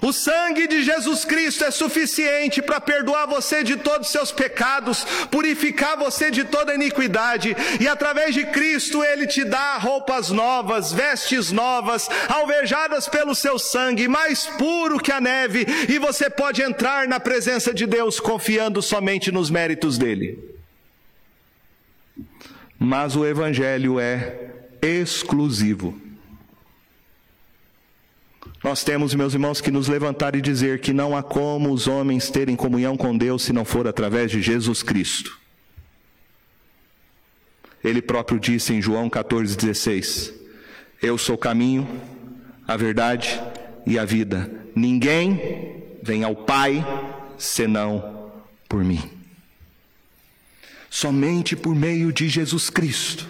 [0.00, 5.04] O sangue de Jesus Cristo é suficiente para perdoar você de todos os seus pecados,
[5.30, 11.50] purificar você de toda iniquidade, e através de Cristo ele te dá roupas novas, vestes
[11.50, 17.20] novas, alvejadas pelo seu sangue, mais puro que a neve, e você pode entrar na
[17.20, 20.51] presença de Deus confiando somente nos méritos dele.
[22.82, 25.96] Mas o evangelho é exclusivo.
[28.62, 32.28] Nós temos, meus irmãos, que nos levantar e dizer que não há como os homens
[32.28, 35.38] terem comunhão com Deus se não for através de Jesus Cristo.
[37.84, 40.32] Ele próprio disse em João 14,16:
[41.00, 41.86] Eu sou o caminho,
[42.66, 43.40] a verdade
[43.86, 44.50] e a vida.
[44.74, 46.84] Ninguém vem ao Pai
[47.38, 48.32] senão
[48.68, 49.21] por mim.
[50.94, 53.26] Somente por meio de Jesus Cristo.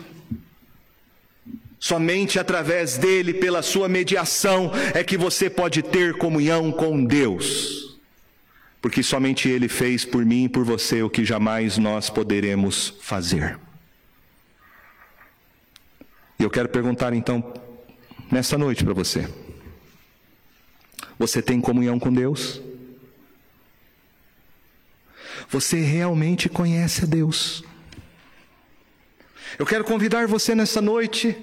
[1.79, 8.01] Somente através dele, pela sua mediação, é que você pode ter comunhão com Deus.
[8.81, 13.57] Porque somente ele fez por mim e por você o que jamais nós poderemos fazer.
[16.41, 17.55] E eu quero perguntar então,
[18.29, 19.33] nessa noite para você:
[21.17, 22.61] Você tem comunhão com Deus?
[25.53, 27.63] Você realmente conhece a Deus?
[29.59, 31.37] Eu quero convidar você nessa noite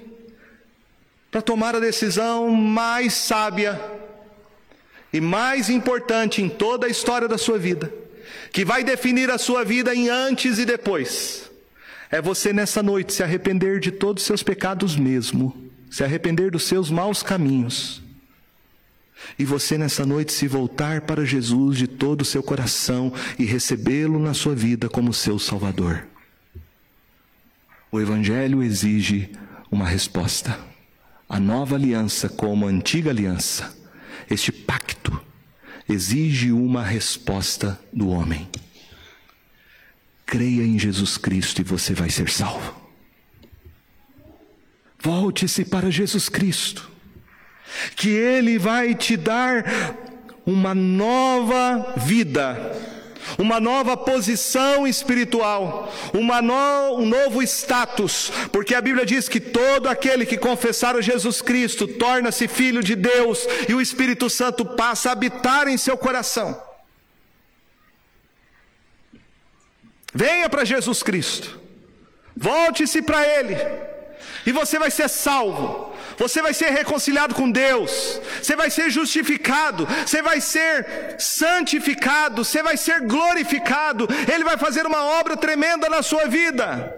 [1.30, 3.80] para tomar a decisão mais sábia
[5.12, 7.94] e mais importante em toda a história da sua vida,
[8.52, 11.48] que vai definir a sua vida em antes e depois.
[12.10, 16.64] É você nessa noite se arrepender de todos os seus pecados mesmo, se arrepender dos
[16.64, 18.02] seus maus caminhos.
[19.38, 24.18] E você nessa noite se voltar para Jesus de todo o seu coração e recebê-lo
[24.18, 26.06] na sua vida como seu Salvador.
[27.92, 29.30] O Evangelho exige
[29.70, 30.70] uma resposta
[31.30, 33.72] a nova aliança como a antiga aliança,
[34.28, 35.24] este pacto,
[35.88, 38.48] exige uma resposta do homem.
[40.26, 42.74] Creia em Jesus Cristo e você vai ser salvo.
[45.00, 46.89] Volte-se para Jesus Cristo,
[47.96, 49.64] que Ele vai te dar
[50.46, 52.90] uma nova vida
[53.38, 59.88] uma nova posição espiritual, uma no, um novo status, porque a Bíblia diz que todo
[59.88, 65.08] aquele que confessar a Jesus Cristo torna-se filho de Deus e o Espírito Santo passa
[65.08, 66.60] a habitar em seu coração.
[70.12, 71.60] Venha para Jesus Cristo,
[72.36, 73.56] volte-se para Ele,
[74.44, 75.89] e você vai ser salvo,
[76.20, 82.62] você vai ser reconciliado com Deus, você vai ser justificado, você vai ser santificado, você
[82.62, 86.94] vai ser glorificado, Ele vai fazer uma obra tremenda na sua vida.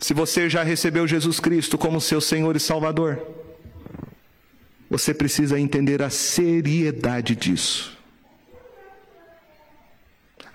[0.00, 3.20] Se você já recebeu Jesus Cristo como seu Senhor e Salvador,
[4.88, 7.98] você precisa entender a seriedade disso.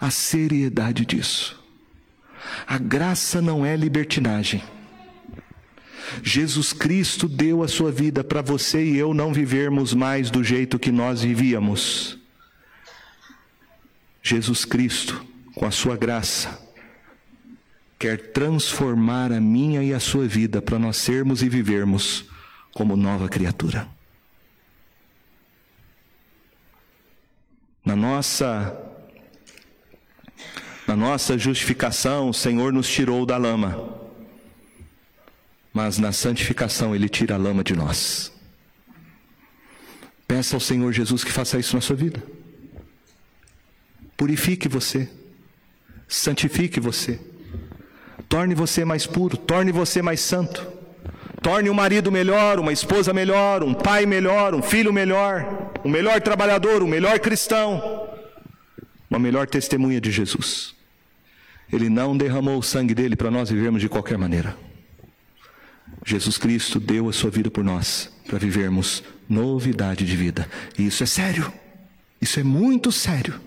[0.01, 1.63] A seriedade disso.
[2.65, 4.63] A graça não é libertinagem.
[6.23, 10.79] Jesus Cristo deu a sua vida para você e eu não vivermos mais do jeito
[10.79, 12.17] que nós vivíamos.
[14.21, 16.59] Jesus Cristo, com a sua graça,
[17.97, 22.25] quer transformar a minha e a sua vida para nós sermos e vivermos
[22.73, 23.87] como nova criatura.
[27.83, 28.85] Na nossa
[30.89, 33.98] na nossa justificação, o Senhor nos tirou da lama,
[35.73, 38.31] mas na santificação, Ele tira a lama de nós.
[40.27, 42.21] Peça ao Senhor Jesus que faça isso na sua vida.
[44.15, 45.09] Purifique você,
[46.07, 47.19] santifique você,
[48.27, 50.67] torne você mais puro, torne você mais santo,
[51.41, 56.21] torne um marido melhor, uma esposa melhor, um pai melhor, um filho melhor, um melhor
[56.21, 58.09] trabalhador, um melhor cristão,
[59.09, 60.75] uma melhor testemunha de Jesus.
[61.71, 64.55] Ele não derramou o sangue dele para nós vivermos de qualquer maneira.
[66.05, 70.49] Jesus Cristo deu a sua vida por nós, para vivermos novidade de vida.
[70.77, 71.51] E isso é sério.
[72.21, 73.39] Isso é muito sério.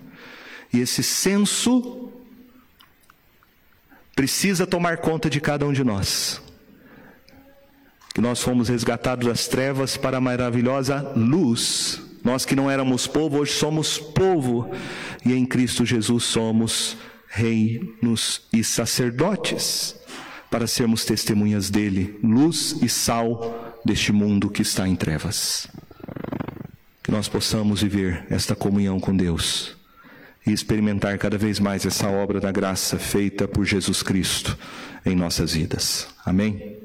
[0.71, 2.11] E esse senso
[4.15, 6.41] precisa tomar conta de cada um de nós.
[8.13, 12.01] Que nós fomos resgatados das trevas para a maravilhosa luz.
[12.23, 14.71] Nós que não éramos povo, hoje somos povo.
[15.25, 16.97] E em Cristo Jesus somos
[17.27, 19.95] reinos e sacerdotes,
[20.53, 25.67] para sermos testemunhas dele, luz e sal deste mundo que está em trevas.
[27.01, 29.75] Que nós possamos viver esta comunhão com Deus
[30.45, 34.55] e experimentar cada vez mais essa obra da graça feita por Jesus Cristo
[35.03, 36.07] em nossas vidas.
[36.23, 36.77] Amém?